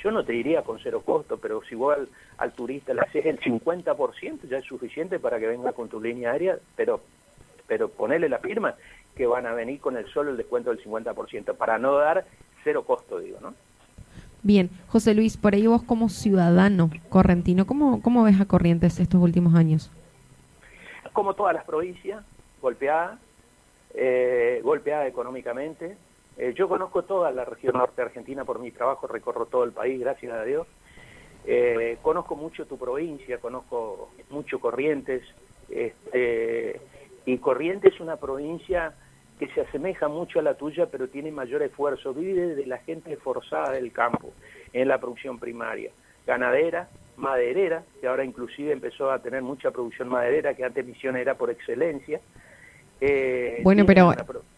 Yo 0.00 0.10
no 0.10 0.24
te 0.24 0.32
diría 0.32 0.62
con 0.62 0.80
cero 0.80 1.00
costo, 1.06 1.38
pero 1.38 1.62
si 1.62 1.76
vos 1.76 1.96
al, 2.38 2.52
turista 2.52 2.92
le 2.92 3.02
haces 3.02 3.24
el 3.24 3.38
50%, 3.38 4.48
ya 4.48 4.58
es 4.58 4.64
suficiente 4.64 5.20
para 5.20 5.38
que 5.38 5.46
venga 5.46 5.70
con 5.72 5.88
tu 5.88 6.00
línea 6.00 6.32
aérea, 6.32 6.58
pero, 6.74 7.00
pero 7.68 7.88
ponerle 7.88 8.28
la 8.28 8.38
firma 8.38 8.74
que 9.14 9.28
van 9.28 9.46
a 9.46 9.52
venir 9.52 9.78
con 9.78 9.96
el 9.96 10.06
solo 10.08 10.32
el 10.32 10.36
descuento 10.36 10.70
del 10.70 10.82
50%, 10.82 11.54
para 11.54 11.78
no 11.78 11.94
dar 11.94 12.24
cero 12.64 12.82
costo, 12.82 13.20
digo, 13.20 13.38
¿no? 13.40 13.54
Bien, 14.42 14.70
José 14.88 15.14
Luis, 15.14 15.36
por 15.36 15.54
ahí 15.54 15.68
vos 15.68 15.84
como 15.84 16.08
ciudadano 16.08 16.90
correntino, 17.10 17.64
¿cómo, 17.64 18.02
cómo 18.02 18.24
ves 18.24 18.40
a 18.40 18.44
Corrientes 18.44 18.98
estos 18.98 19.20
últimos 19.20 19.54
años? 19.54 19.88
Como 21.12 21.34
todas 21.34 21.54
las 21.54 21.64
provincias, 21.64 22.24
golpeadas, 22.60 23.20
eh, 23.94 24.60
golpeada 24.62 25.06
económicamente. 25.06 25.96
Eh, 26.36 26.54
yo 26.56 26.68
conozco 26.68 27.02
toda 27.02 27.30
la 27.32 27.44
región 27.44 27.76
norte 27.76 28.02
argentina 28.02 28.44
por 28.44 28.58
mi 28.60 28.70
trabajo, 28.70 29.06
recorro 29.06 29.46
todo 29.46 29.64
el 29.64 29.72
país, 29.72 29.98
gracias 30.00 30.32
a 30.32 30.44
Dios. 30.44 30.66
Eh, 31.46 31.98
conozco 32.02 32.36
mucho 32.36 32.66
tu 32.66 32.78
provincia, 32.78 33.38
conozco 33.38 34.10
mucho 34.30 34.60
Corrientes, 34.60 35.22
este, 35.70 36.80
y 37.24 37.38
Corrientes 37.38 37.94
es 37.94 38.00
una 38.00 38.16
provincia 38.16 38.94
que 39.38 39.48
se 39.48 39.62
asemeja 39.62 40.08
mucho 40.08 40.40
a 40.40 40.42
la 40.42 40.54
tuya, 40.54 40.86
pero 40.86 41.08
tiene 41.08 41.30
mayor 41.30 41.62
esfuerzo, 41.62 42.12
vive 42.12 42.54
de 42.54 42.66
la 42.66 42.78
gente 42.78 43.12
esforzada 43.12 43.72
del 43.72 43.92
campo, 43.92 44.32
en 44.72 44.88
la 44.88 44.98
producción 44.98 45.38
primaria, 45.38 45.90
ganadera, 46.26 46.88
maderera, 47.16 47.82
que 48.00 48.06
ahora 48.06 48.24
inclusive 48.24 48.72
empezó 48.72 49.10
a 49.10 49.20
tener 49.20 49.42
mucha 49.42 49.70
producción 49.70 50.08
maderera, 50.08 50.54
que 50.54 50.64
antes 50.64 50.86
Misión 50.86 51.16
era 51.16 51.34
por 51.34 51.50
excelencia, 51.50 52.20
eh, 53.00 53.60
bueno, 53.62 53.86
pero, 53.86 54.14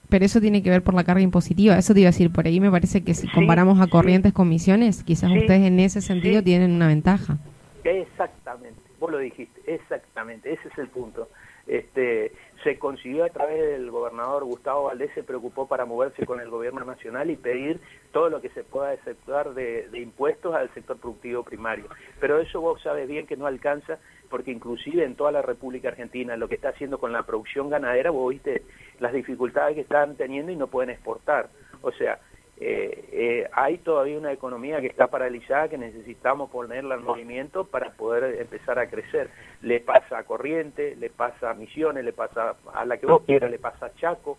pero 0.09 0.25
eso 0.25 0.41
tiene 0.41 0.63
que 0.63 0.71
ver 0.71 0.83
por 0.83 0.95
la 0.95 1.05
carga 1.05 1.23
impositiva, 1.23 1.79
eso 1.79 1.95
te 1.95 2.01
iba 2.01 2.09
a 2.09 2.13
decir, 2.13 2.33
por 2.33 2.47
ahí 2.47 2.61
me 2.61 2.71
parece 2.71 3.03
que 3.03 3.15
si 3.15 3.29
comparamos 3.29 3.81
a 3.81 3.87
corrientes 3.87 4.33
con 4.33 4.49
misiones, 4.49 5.03
quizás 5.03 5.31
ustedes 5.31 5.63
en 5.63 5.81
ese 5.81 6.01
sentido 6.01 6.43
tienen 6.43 6.73
una 6.73 6.89
ventaja. 6.89 7.39
Exactamente, 7.85 8.81
vos 8.99 9.11
lo 9.11 9.19
dijiste, 9.19 9.61
exactamente, 9.67 10.53
ese 10.53 10.69
es 10.69 10.79
el 10.79 10.89
punto. 10.89 11.29
Este, 11.67 12.33
se 12.63 12.79
consiguió 12.79 13.25
a 13.25 13.29
través 13.29 13.59
del 13.59 13.91
gobernador 13.91 14.45
Gustavo 14.45 14.85
Valdés, 14.85 15.11
se 15.15 15.23
preocupó 15.23 15.67
para 15.67 15.87
moverse 15.87 16.27
con 16.27 16.41
el 16.41 16.51
gobierno 16.51 16.85
nacional 16.85 17.31
y 17.31 17.37
pedir 17.37 17.81
todo 18.13 18.29
lo 18.29 18.41
que 18.41 18.51
se 18.51 18.65
pueda 18.65 18.93
efectuar 18.93 19.55
de, 19.55 19.89
de 19.89 20.01
impuestos 20.01 20.55
al 20.55 20.69
sector 20.75 20.99
productivo 20.99 21.43
primario. 21.43 21.87
Pero 22.21 22.39
eso 22.39 22.61
vos 22.61 22.83
sabes 22.83 23.09
bien 23.09 23.27
que 23.27 23.37
no 23.37 23.47
alcanza 23.47 23.99
porque 24.29 24.53
inclusive 24.53 25.05
en 25.05 25.17
toda 25.17 25.33
la 25.33 25.43
República 25.43 25.89
Argentina 25.89 26.37
lo 26.37 26.49
que 26.49 26.55
está 26.55 26.71
haciendo 26.71 26.99
con 26.99 27.13
la 27.13 27.25
producción 27.25 27.69
ganadera, 27.69 28.11
vos 28.11 28.31
viste 28.31 28.63
las 29.01 29.13
dificultades 29.13 29.75
que 29.75 29.81
están 29.83 30.15
teniendo 30.17 30.53
y 30.53 30.57
no 30.57 30.69
pueden 30.69 30.91
exportar. 30.91 31.49
O 31.83 31.91
sea, 31.91 32.19
eh, 32.63 33.09
eh, 33.13 33.49
hay 33.53 33.79
todavía 33.79 34.19
una 34.19 34.33
economía 34.33 34.83
que 34.83 34.87
está 34.87 35.07
paralizada 35.07 35.69
que 35.69 35.79
necesitamos 35.79 36.51
ponerla 36.51 36.97
en 36.97 37.05
movimiento 37.05 37.65
para 37.65 37.91
poder 37.91 38.39
empezar 38.39 38.79
a 38.79 38.87
crecer. 38.87 39.31
Le 39.63 39.81
pasa 39.81 40.19
a 40.19 40.25
Corriente, 40.25 40.95
le 40.97 41.09
pasa 41.09 41.51
a 41.51 41.55
Misiones, 41.55 42.05
le 42.05 42.13
pasa 42.13 42.57
a 42.75 42.85
la 42.85 42.99
que 42.99 43.07
vos 43.07 43.23
quieras, 43.23 43.51
le 43.51 43.59
pasa 43.59 43.87
a 43.87 43.95
Chaco, 43.95 44.37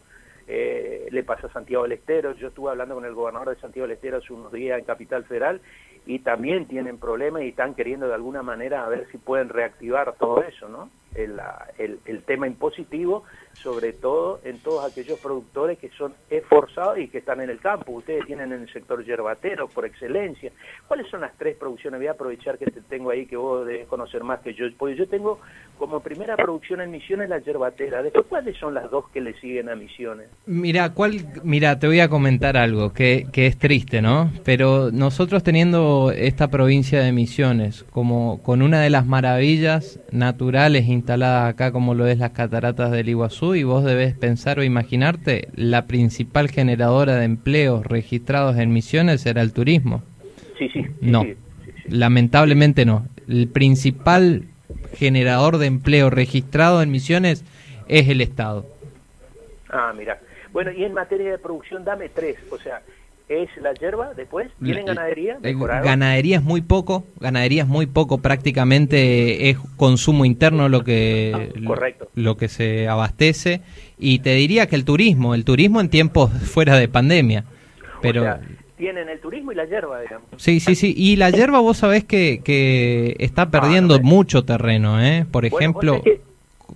eh, 0.48 1.08
le 1.10 1.24
pasa 1.24 1.48
a 1.48 1.52
Santiago 1.52 1.82
del 1.84 1.94
Estero. 1.94 2.34
Yo 2.34 2.50
estuve 2.50 2.70
hablando 2.70 2.94
con 2.94 3.06
el 3.06 3.16
gobernador 3.16 3.56
de 3.56 3.62
Santiago 3.62 3.88
del 3.88 3.96
Estero 3.96 4.18
hace 4.18 4.34
unos 4.34 4.52
días 4.52 4.78
en 4.78 4.86
Capital 4.86 5.24
Federal 5.24 5.60
y 6.06 6.20
también 6.20 6.68
tienen 6.68 7.00
problemas 7.00 7.42
y 7.42 7.50
están 7.50 7.74
queriendo 7.74 8.08
de 8.08 8.14
alguna 8.14 8.44
manera 8.44 8.86
a 8.86 8.90
ver 8.90 9.08
si 9.12 9.18
pueden 9.18 9.50
reactivar 9.50 10.14
todo 10.14 10.44
eso, 10.44 10.70
¿no? 10.70 10.92
El, 11.16 11.40
el, 11.78 12.00
el 12.06 12.24
tema 12.24 12.48
impositivo 12.48 13.24
sobre 13.54 13.94
todo 13.94 14.40
en 14.44 14.60
todos 14.60 14.92
aquellos 14.92 15.20
productores 15.20 15.78
que 15.78 15.90
son 15.90 16.14
esforzados 16.30 17.00
y 17.00 17.08
que 17.08 17.20
están 17.20 17.42
en 17.42 17.50
el 17.50 17.60
campo. 17.60 17.92
Ustedes 17.92 18.26
tienen 18.26 18.52
en 18.52 18.62
el 18.62 18.74
sector 18.74 19.04
yerbatero 19.06 19.68
por 19.68 19.86
excelencia. 19.86 20.52
¿Cuáles 20.88 21.08
son 21.10 21.22
las 21.22 21.38
tres 21.38 21.58
producciones? 21.58 22.00
Voy 22.00 22.08
a 22.08 22.12
aprovechar 22.12 22.58
que 22.58 22.66
te 22.66 22.82
tengo 22.82 23.12
ahí 23.12 23.26
que 23.26 23.38
vos 23.38 23.66
debes 23.66 23.88
conocer 23.88 24.24
más 24.24 24.40
que 24.40 24.54
yo. 24.54 24.66
Porque 24.78 24.96
yo 24.96 25.08
tengo 25.08 25.40
como 25.78 26.00
primera 26.00 26.36
producción 26.36 26.82
en 26.82 26.92
Misiones 26.92 27.30
la 27.30 27.40
yerbatera. 27.40 28.04
Después, 28.04 28.26
¿cuáles 28.28 28.58
son 28.58 28.74
las 28.74 28.90
dos 28.90 29.10
que 29.10 29.22
le 29.22 29.34
siguen 29.40 29.70
a 29.70 29.76
Misiones? 29.76 30.28
Mira, 30.46 30.94
¿cuál? 30.94 31.26
Mira, 31.44 31.78
te 31.80 31.88
voy 31.88 32.00
a 32.00 32.10
comentar 32.10 32.58
algo 32.58 32.94
que, 32.94 33.28
que 33.32 33.48
es 33.48 33.58
triste, 33.58 34.02
¿no? 34.02 34.32
Pero 34.44 34.92
nosotros 34.92 35.44
teniendo 35.44 36.12
esta 36.16 36.50
provincia 36.50 37.02
de 37.02 37.12
Misiones 37.12 37.84
como 37.92 38.42
con 38.44 38.62
una 38.62 38.82
de 38.82 38.90
las 38.90 39.06
maravillas 39.06 40.00
naturales 40.12 40.88
instaladas 41.02 41.54
acá 41.54 41.72
como 41.72 41.94
lo 41.94 42.08
es 42.08 42.20
las 42.20 42.32
cataratas 42.32 42.92
del 42.92 43.10
Iguazú, 43.10 43.56
y 43.56 43.64
vos 43.64 43.84
debes 43.84 44.16
pensar 44.16 44.60
o 44.60 44.64
imaginarte, 44.64 45.50
la 45.56 45.86
principal 45.86 46.50
generadora 46.50 47.16
de 47.16 47.26
empleos 47.26 47.86
registrados 47.86 48.58
en 48.58 48.72
Misiones 48.72 49.26
era 49.26 49.42
el 49.42 49.52
turismo. 49.52 50.04
Sí, 50.58 50.70
sí. 50.70 50.86
no, 51.02 51.26
lamentablemente 51.88 52.86
no. 52.86 53.08
El 53.28 53.48
principal 53.48 54.44
generador 54.94 55.58
de 55.58 55.66
empleo 55.66 56.10
registrado 56.10 56.82
en 56.82 56.92
Misiones 56.92 57.44
es 57.88 58.08
el 58.08 58.22
Estado. 58.22 58.66
Ah, 59.70 59.94
mira. 59.98 60.20
Bueno, 60.54 60.72
y 60.72 60.84
en 60.84 60.94
materia 60.94 61.32
de 61.32 61.38
producción, 61.38 61.84
dame 61.84 62.10
tres. 62.10 62.38
O 62.52 62.58
sea, 62.58 62.82
es 63.32 63.50
la 63.62 63.74
hierba, 63.74 64.14
después 64.16 64.50
tienen 64.64 64.86
ganadería. 64.86 65.38
Ganadería 65.42 66.38
es 66.38 66.44
muy 66.44 66.62
poco, 66.62 67.06
ganadería 67.20 67.64
es 67.64 67.68
muy 67.68 67.86
poco, 67.86 68.18
prácticamente 68.20 69.50
es 69.50 69.58
consumo 69.78 70.26
interno 70.26 70.70
lo 70.70 70.84
que 70.84 71.54
Correcto. 71.66 72.10
lo 72.16 72.38
que 72.38 72.48
se 72.48 72.88
abastece 72.88 73.62
y 73.98 74.20
te 74.20 74.34
diría 74.36 74.68
que 74.68 74.76
el 74.76 74.86
turismo, 74.86 75.36
el 75.36 75.46
turismo 75.46 75.80
en 75.80 75.90
tiempos 75.90 76.32
fuera 76.32 76.78
de 76.78 76.88
pandemia. 76.88 77.46
Pero 78.02 78.40
tienen 78.78 79.10
el 79.10 79.20
turismo 79.20 79.52
y 79.52 79.56
la 79.56 79.66
hierba, 79.66 80.02
digamos. 80.02 80.28
Sí, 80.38 80.60
sí, 80.60 80.74
sí, 80.74 80.94
y 80.98 81.16
la 81.16 81.30
hierba 81.30 81.60
vos 81.60 81.78
sabés 81.78 82.04
que, 82.04 82.42
que 82.44 83.16
está 83.20 83.52
perdiendo 83.52 84.00
mucho 84.00 84.44
terreno, 84.44 85.00
¿eh? 85.00 85.26
Por 85.30 85.46
ejemplo, 85.46 86.02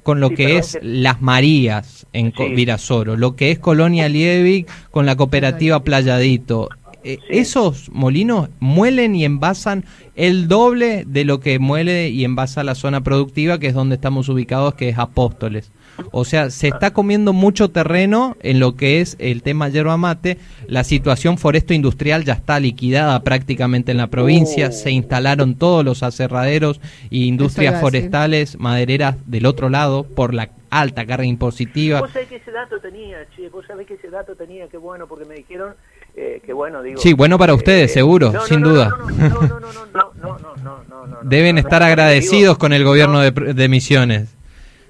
con 0.03 0.19
lo 0.19 0.29
Sí, 0.29 0.35
que 0.35 0.57
es 0.57 0.73
que- 0.73 0.79
Las 0.83 1.21
Marías 1.21 2.05
en 2.13 2.33
Sí. 2.35 2.49
Virasoro, 2.55 3.15
lo 3.15 3.35
que 3.35 3.51
es 3.51 3.59
Colonia 3.59 4.07
Liebig 4.09 4.65
con 4.91 5.05
la 5.05 5.15
cooperativa 5.15 5.83
Playadito. 5.83 6.69
Eh, 7.03 7.19
Sí. 7.29 7.37
Esos 7.37 7.89
molinos 7.91 8.49
muelen 8.59 9.15
y 9.15 9.25
envasan 9.25 9.85
el 10.15 10.47
doble 10.47 11.03
de 11.05 11.23
lo 11.25 11.39
que 11.39 11.59
muele 11.59 12.09
y 12.09 12.23
envasa 12.23 12.63
la 12.63 12.73
zona 12.73 13.01
productiva, 13.01 13.59
que 13.59 13.67
es 13.67 13.73
donde 13.73 13.95
estamos 13.95 14.27
ubicados, 14.29 14.73
que 14.73 14.89
es 14.89 14.97
Apóstoles. 14.97 15.71
O 16.11 16.25
sea, 16.25 16.49
se 16.49 16.67
está 16.67 16.91
comiendo 16.93 17.33
mucho 17.33 17.69
terreno 17.69 18.37
en 18.41 18.59
lo 18.59 18.75
que 18.75 19.01
es 19.01 19.15
el 19.19 19.41
tema 19.41 19.69
yerba 19.69 19.97
mate. 19.97 20.37
La 20.67 20.83
situación 20.83 21.37
foresto-industrial 21.37 22.23
ya 22.25 22.33
está 22.33 22.59
liquidada 22.59 23.21
prácticamente 23.23 23.91
en 23.91 23.97
la 23.97 24.07
provincia. 24.07 24.69
Oh. 24.69 24.71
Se 24.71 24.91
instalaron 24.91 25.55
todos 25.55 25.83
los 25.85 26.03
aserraderos 26.03 26.79
y 27.09 27.19
iba 27.19 27.27
industrias 27.27 27.81
forestales, 27.81 28.59
madereras 28.59 29.15
del 29.25 29.45
otro 29.45 29.69
lado 29.69 30.03
por 30.03 30.33
la 30.33 30.49
alta 30.69 31.05
carga 31.05 31.25
impositiva. 31.25 32.01
Vos 32.01 32.11
sabés 32.11 32.27
que 32.27 32.35
ese 32.37 32.51
dato 32.51 32.79
tenía, 32.79 33.17
che, 33.35 33.49
vos 33.49 33.65
sabés 33.65 33.87
que 33.87 33.93
ese 33.93 34.09
dato 34.09 34.35
tenía, 34.35 34.67
qué 34.67 34.77
bueno, 34.77 35.07
porque 35.07 35.25
me 35.25 35.35
dijeron 35.35 35.73
eh, 36.17 36.41
que 36.45 36.53
bueno, 36.53 36.81
digo... 36.81 36.99
Sí, 37.01 37.13
bueno 37.13 37.37
para 37.37 37.53
ustedes, 37.53 37.93
seguro, 37.93 38.31
no, 38.31 38.41
sin 38.45 38.61
no, 38.61 38.69
duda. 38.69 38.89
No, 38.89 38.97
no, 38.97 39.09
no, 39.09 39.59
no, 39.59 39.59
no, 39.59 39.59
no, 39.61 39.79
no, 39.93 40.13
no, 40.15 40.39
no, 40.39 40.57
no, 40.63 40.83
no, 40.89 41.07
no, 41.07 41.17
Deben 41.29 41.55
no, 41.55 41.61
estar 41.61 41.83
agradecidos 41.83 42.55
digo- 42.55 42.57
con 42.57 42.73
el 42.73 42.83
gobierno 42.83 43.15
no, 43.15 43.19
de, 43.21 43.53
de 43.53 43.69
Misiones. 43.69 44.34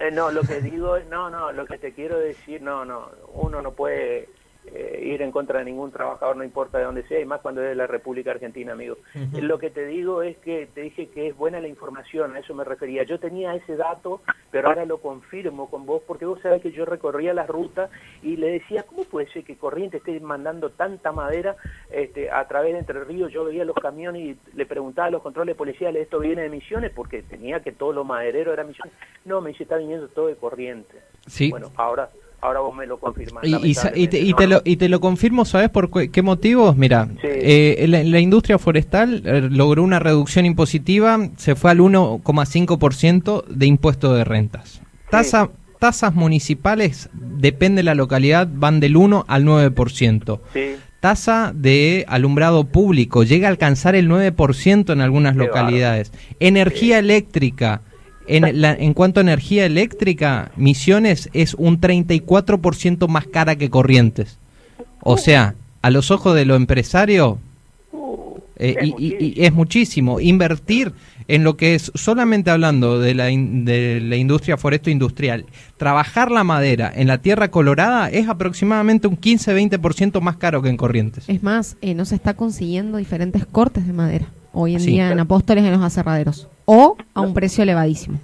Eh, 0.05 0.11
no, 0.11 0.29
lo 0.29 0.43
que 0.43 0.61
digo, 0.61 0.99
no, 1.09 1.31
no, 1.31 1.51
lo 1.51 1.65
que 1.65 1.79
te 1.79 1.91
quiero 1.91 2.19
decir, 2.19 2.61
no, 2.61 2.85
no, 2.85 3.09
uno 3.33 3.59
no 3.61 3.71
puede 3.71 4.29
eh, 4.77 5.01
ir 5.05 5.21
en 5.21 5.31
contra 5.31 5.59
de 5.59 5.65
ningún 5.65 5.89
trabajador, 5.89 6.35
no 6.35 6.43
importa 6.43 6.77
de 6.77 6.83
dónde 6.83 7.07
sea, 7.07 7.21
y 7.21 7.25
más 7.25 7.39
cuando 7.39 7.61
es 7.61 7.69
de 7.69 7.75
la 7.75 7.87
República 7.87 8.31
Argentina, 8.31 8.73
amigo. 8.73 8.97
Lo 9.31 9.57
que 9.57 9.69
te 9.69 9.85
digo 9.85 10.21
es 10.21 10.35
que 10.37 10.67
te 10.73 10.81
dije 10.81 11.07
que 11.07 11.27
es 11.27 11.37
buena 11.37 11.61
la 11.61 11.69
información, 11.69 12.35
a 12.35 12.39
eso 12.39 12.53
me 12.53 12.65
refería. 12.65 13.03
Yo 13.03 13.17
tenía 13.17 13.55
ese 13.55 13.77
dato, 13.77 14.19
pero 14.51 14.67
ahora 14.67 14.85
lo 14.85 14.97
confirmo 14.97 15.69
con 15.69 15.85
vos, 15.85 16.01
porque 16.05 16.25
vos 16.25 16.41
sabés 16.41 16.61
que 16.61 16.71
yo 16.71 16.83
recorría 16.83 17.33
la 17.33 17.45
ruta 17.45 17.89
y 18.21 18.35
le 18.35 18.47
decía, 18.47 18.83
¿cómo 18.83 19.05
puede 19.05 19.31
ser 19.31 19.45
que 19.45 19.55
Corriente 19.55 19.97
esté 19.97 20.19
mandando 20.19 20.69
tanta 20.69 21.13
madera 21.13 21.55
este, 21.89 22.29
a 22.29 22.45
través 22.45 22.73
de 22.73 22.79
Entre 22.79 23.01
Ríos? 23.05 23.31
Yo 23.31 23.45
veía 23.45 23.63
los 23.63 23.77
camiones 23.77 24.21
y 24.21 24.57
le 24.57 24.65
preguntaba 24.65 25.07
a 25.07 25.11
los 25.11 25.21
controles 25.21 25.55
policiales, 25.55 26.03
¿esto 26.03 26.19
viene 26.19 26.41
de 26.41 26.49
Misiones? 26.49 26.91
Porque 26.91 27.21
tenía 27.21 27.61
que 27.61 27.71
todo 27.71 27.93
lo 27.93 28.03
maderero 28.03 28.51
era 28.51 28.65
Misiones. 28.65 28.93
No, 29.23 29.39
me 29.39 29.51
dice, 29.51 29.63
está 29.63 29.77
viniendo 29.77 30.09
todo 30.09 30.27
de 30.27 30.35
Corriente. 30.35 30.97
Sí. 31.27 31.49
Bueno, 31.49 31.71
ahora 31.77 32.09
ahora 32.41 32.59
vos 32.59 32.75
me 32.75 32.85
lo 32.85 32.97
confirmás. 32.99 33.43
Y, 33.43 33.55
y 33.67 33.73
sa- 33.73 33.91
y 33.95 34.07
te, 34.07 34.19
y 34.19 34.33
te 34.33 34.47
lo, 34.47 34.61
y 34.63 34.75
te 34.77 34.87
lo 34.89 34.99
confirmo, 34.99 35.45
¿sabes 35.45 35.69
por 35.69 35.89
qué 36.11 36.21
motivos? 36.21 36.77
Mira, 36.77 37.07
Sí. 37.21 37.27
eh, 37.27 37.85
la, 37.87 38.03
la 38.03 38.19
industria 38.19 38.57
forestal 38.59 39.21
eh, 39.25 39.47
logró 39.49 39.83
una 39.83 39.99
reducción 39.99 40.45
impositiva, 40.45 41.29
se 41.37 41.55
fue 41.55 41.71
al 41.71 41.79
1,5% 41.79 43.45
de 43.47 43.65
impuesto 43.65 44.13
de 44.13 44.23
rentas. 44.23 44.81
Tasa, 45.09 45.49
Tasas 45.79 46.15
municipales, 46.15 47.09
depende 47.13 47.79
de 47.79 47.83
la 47.83 47.95
localidad, 47.95 48.47
van 48.51 48.79
del 48.79 48.95
1 48.97 49.25
al 49.27 49.43
9%. 49.45 50.39
Sí, 50.53 50.75
Tasa 51.01 51.51
de 51.53 52.05
alumbrado 52.07 52.63
público 52.63 53.23
llega 53.23 53.47
a 53.47 53.51
alcanzar 53.51 53.93
el 53.95 54.09
9% 54.09 54.91
en 54.93 55.01
algunas 55.01 55.33
Qué 55.33 55.39
localidades. 55.39 56.11
Energía 56.39 56.97
eléctrica. 56.99 57.81
En, 58.27 58.61
la- 58.61 58.73
en 58.73 58.93
cuanto 58.93 59.19
a 59.19 59.23
energía 59.23 59.65
eléctrica, 59.65 60.51
Misiones 60.55 61.29
es 61.33 61.53
un 61.53 61.79
34% 61.79 63.07
más 63.07 63.27
cara 63.27 63.55
que 63.55 63.69
Corrientes. 63.69 64.37
O 65.01 65.17
sea, 65.17 65.53
a 65.81 65.89
los 65.91 66.09
ojos 66.11 66.35
de 66.35 66.45
lo 66.45 66.55
empresario, 66.55 67.37
eh, 68.57 68.75
es 68.79 68.87
y, 68.87 68.87
y- 68.87 68.91
muchísimo. 68.91 69.19
y 69.19 69.45
es 69.45 69.53
muchísimo. 69.53 70.19
Invertir 70.19 70.91
en 71.27 71.43
lo 71.43 71.57
que 71.57 71.75
es, 71.75 71.91
solamente 71.95 72.51
hablando 72.51 72.99
de 72.99 73.13
la, 73.15 73.29
in- 73.31 73.65
de 73.65 73.99
la 74.01 74.15
industria 74.15 74.57
foresto 74.57 74.89
industrial, 74.89 75.45
trabajar 75.77 76.31
la 76.31 76.43
madera 76.43 76.91
en 76.95 77.07
la 77.07 77.17
tierra 77.19 77.49
colorada 77.49 78.09
es 78.09 78.27
aproximadamente 78.29 79.07
un 79.07 79.17
15-20% 79.19 80.21
más 80.21 80.37
caro 80.37 80.61
que 80.61 80.69
en 80.69 80.77
Corrientes. 80.77 81.25
Es 81.27 81.43
más, 81.43 81.77
eh, 81.81 81.93
no 81.95 82.05
se 82.05 82.15
está 82.15 82.33
consiguiendo 82.35 82.97
diferentes 82.97 83.45
cortes 83.45 83.85
de 83.87 83.93
madera 83.93 84.27
hoy 84.53 84.75
en 84.75 84.79
Sí. 84.81 84.91
día 84.91 85.11
en 85.11 85.19
Apóstoles 85.19 85.63
en 85.65 85.71
los 85.71 85.81
aserraderos. 85.83 86.47
O 86.65 86.97
a 87.13 87.21
un 87.21 87.33
precio 87.33 87.63
elevadísimo. 87.63 88.19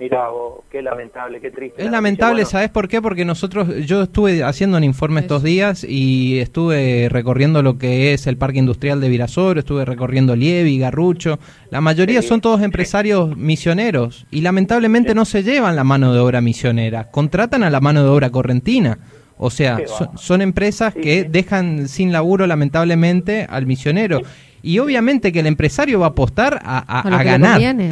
Mira 0.00 0.28
vos, 0.28 0.60
qué 0.70 0.80
lamentable, 0.80 1.40
qué 1.40 1.50
triste. 1.50 1.80
Es 1.80 1.86
la 1.86 1.92
lamentable. 1.92 2.34
Bueno, 2.44 2.48
¿sabes 2.50 2.70
por 2.70 2.86
qué? 2.86 3.02
Porque 3.02 3.24
nosotros, 3.24 3.66
yo 3.84 4.02
estuve 4.02 4.44
haciendo 4.44 4.76
un 4.76 4.84
informe 4.84 5.20
estos 5.22 5.42
días 5.42 5.82
y 5.82 6.38
estuve 6.38 7.08
recorriendo 7.08 7.64
lo 7.64 7.78
que 7.78 8.12
es 8.12 8.28
el 8.28 8.36
Parque 8.36 8.60
Industrial 8.60 9.00
de 9.00 9.08
Virasoro, 9.08 9.58
estuve 9.58 9.84
recorriendo 9.84 10.36
Lievi, 10.36 10.78
Garrucho. 10.78 11.40
La 11.70 11.80
mayoría 11.80 12.22
Sí, 12.22 12.28
son 12.28 12.40
todos 12.40 12.62
empresarios 12.62 13.36
misioneros 13.36 14.24
y 14.30 14.42
lamentablemente 14.42 15.16
no 15.16 15.24
se 15.24 15.42
llevan 15.42 15.74
la 15.74 15.82
mano 15.82 16.12
de 16.12 16.20
obra 16.20 16.40
misionera, 16.40 17.10
contratan 17.10 17.64
a 17.64 17.70
la 17.70 17.80
mano 17.80 18.04
de 18.04 18.08
obra 18.08 18.30
correntina. 18.30 18.98
O 19.36 19.50
sea, 19.50 19.78
son, 20.16 20.42
empresas 20.42 20.94
Sí, 20.94 21.00
que 21.00 21.22
sí. 21.22 21.28
dejan 21.28 21.88
sin 21.88 22.12
laburo 22.12 22.46
lamentablemente 22.46 23.46
al 23.48 23.66
misionero. 23.66 24.20
Y 24.62 24.78
obviamente 24.78 25.32
que 25.32 25.40
el 25.40 25.46
empresario 25.46 26.00
va 26.00 26.06
a 26.06 26.10
apostar 26.10 26.60
a, 26.64 26.78
a- 26.78 27.00
A 27.02 27.10
lo 27.10 27.16
a 27.16 27.18
que 27.18 27.24
le 27.24 27.30
ganar. 27.30 27.52
conviene, 27.54 27.84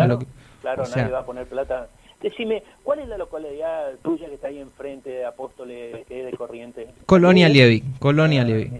a 0.00 0.06
lo 0.06 0.18
que 0.18 0.26
claro, 0.26 0.26
Claro, 0.26 0.26
claro 0.62 0.82
o 0.82 0.86
sea- 0.86 1.02
nadie 1.02 1.12
va 1.14 1.20
a 1.20 1.24
poner 1.26 1.46
plata. 1.46 1.86
Decime, 2.22 2.62
¿cuál 2.82 2.98
es 2.98 3.08
la 3.08 3.16
localidad 3.16 3.90
tuya 4.02 4.26
que 4.28 4.34
está 4.34 4.48
ahí 4.48 4.58
enfrente 4.58 5.08
de 5.08 5.24
Apóstoles, 5.24 6.04
que 6.08 6.20
es 6.20 6.30
de 6.32 6.36
Corriente? 6.36 6.88
Colonia 7.06 7.48
Lievi, 7.48 7.82
Colonia 8.00 8.42
ah, 8.42 8.44
Lievi. 8.44 8.70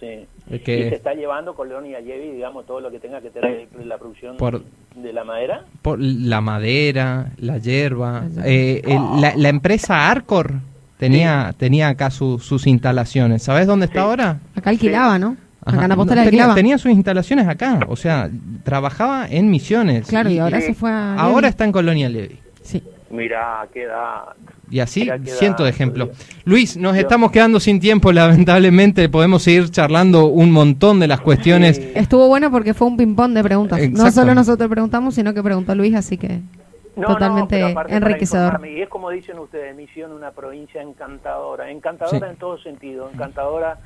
Sí. 0.00 0.26
Que- 0.64 0.86
Y 0.86 0.88
se 0.88 0.96
está 0.96 1.14
llevando 1.14 1.54
Colonia 1.54 2.00
Yevi, 2.00 2.32
digamos, 2.32 2.66
todo 2.66 2.80
lo 2.80 2.90
que 2.90 2.98
tenga 2.98 3.20
que 3.20 3.30
tener 3.30 3.68
la 3.84 3.96
producción 3.98 4.36
Por- 4.38 4.64
de 4.96 5.12
la 5.12 5.22
madera. 5.22 5.62
por 5.82 6.00
la 6.00 6.40
madera, 6.40 7.26
la 7.38 7.58
hierba. 7.58 8.24
Eh, 8.44 8.82
el- 8.84 9.20
la, 9.20 9.36
la 9.36 9.48
empresa 9.48 10.10
Arcor 10.10 10.54
tenía 10.98 11.54
tenía 11.56 11.88
acá 11.88 12.10
su- 12.10 12.40
sus 12.40 12.66
instalaciones. 12.66 13.44
¿Sabes 13.44 13.68
dónde 13.68 13.86
está 13.86 14.00
Sí. 14.00 14.04
ahora? 14.06 14.38
Acá 14.56 14.70
alquilaba, 14.70 15.18
¿no? 15.20 15.36
Ajá. 15.64 15.76
Acá 15.84 15.88
No, 15.88 16.06
tenía, 16.06 16.54
tenía 16.54 16.78
sus 16.78 16.90
instalaciones 16.92 17.46
acá, 17.46 17.80
o 17.88 17.96
sea, 17.96 18.30
trabajaba 18.64 19.26
en 19.28 19.50
Misiones. 19.50 20.06
Claro, 20.06 20.30
y 20.30 20.38
ahora 20.38 20.60
Sí. 20.60 20.68
se 20.68 20.74
fue 20.74 20.90
a... 20.90 21.14
ahora 21.16 21.48
está 21.48 21.64
en 21.64 21.72
Colonia 21.72 22.08
Levi. 22.08 22.38
Sí. 22.62 22.82
Mirá, 23.10 23.66
qué 23.72 23.82
edad. 23.82 24.22
Y 24.70 24.78
así 24.78 25.00
Mira 25.00 25.18
qué 25.18 25.30
cientos 25.32 25.64
de 25.64 25.70
ejemplos. 25.70 26.10
Luis, 26.44 26.76
nos 26.76 26.92
Dios. 26.94 27.02
estamos 27.02 27.32
quedando 27.32 27.58
sin 27.58 27.80
tiempo, 27.80 28.12
lamentablemente. 28.12 29.08
Podemos 29.08 29.42
seguir 29.42 29.68
charlando 29.70 30.26
un 30.26 30.52
montón 30.52 31.00
de 31.00 31.08
las 31.08 31.20
cuestiones. 31.20 31.76
Sí. 31.76 31.90
Estuvo 31.94 32.28
bueno 32.28 32.50
porque 32.52 32.72
fue 32.72 32.86
un 32.86 32.96
ping-pong 32.96 33.32
de 33.32 33.42
preguntas. 33.42 33.78
No 33.80 33.84
Exacto. 33.84 34.12
solo 34.12 34.34
nosotros 34.34 34.70
preguntamos, 34.70 35.14
sino 35.16 35.34
que 35.34 35.42
preguntó 35.42 35.74
Luis, 35.74 35.94
así 35.96 36.16
que 36.16 36.40
No, 36.96 37.08
totalmente 37.08 37.60
no, 37.74 37.82
enriquecedor. 37.88 38.60
Y 38.66 38.80
es 38.82 38.88
como 38.88 39.10
dicen 39.10 39.38
ustedes, 39.40 39.74
Misión, 39.76 40.12
una 40.12 40.30
provincia 40.30 40.80
encantadora, 40.80 41.68
encantadora 41.70 42.18
Sí. 42.28 42.32
en 42.32 42.36
todo 42.36 42.58
sentido, 42.58 43.10
encantadora 43.12 43.76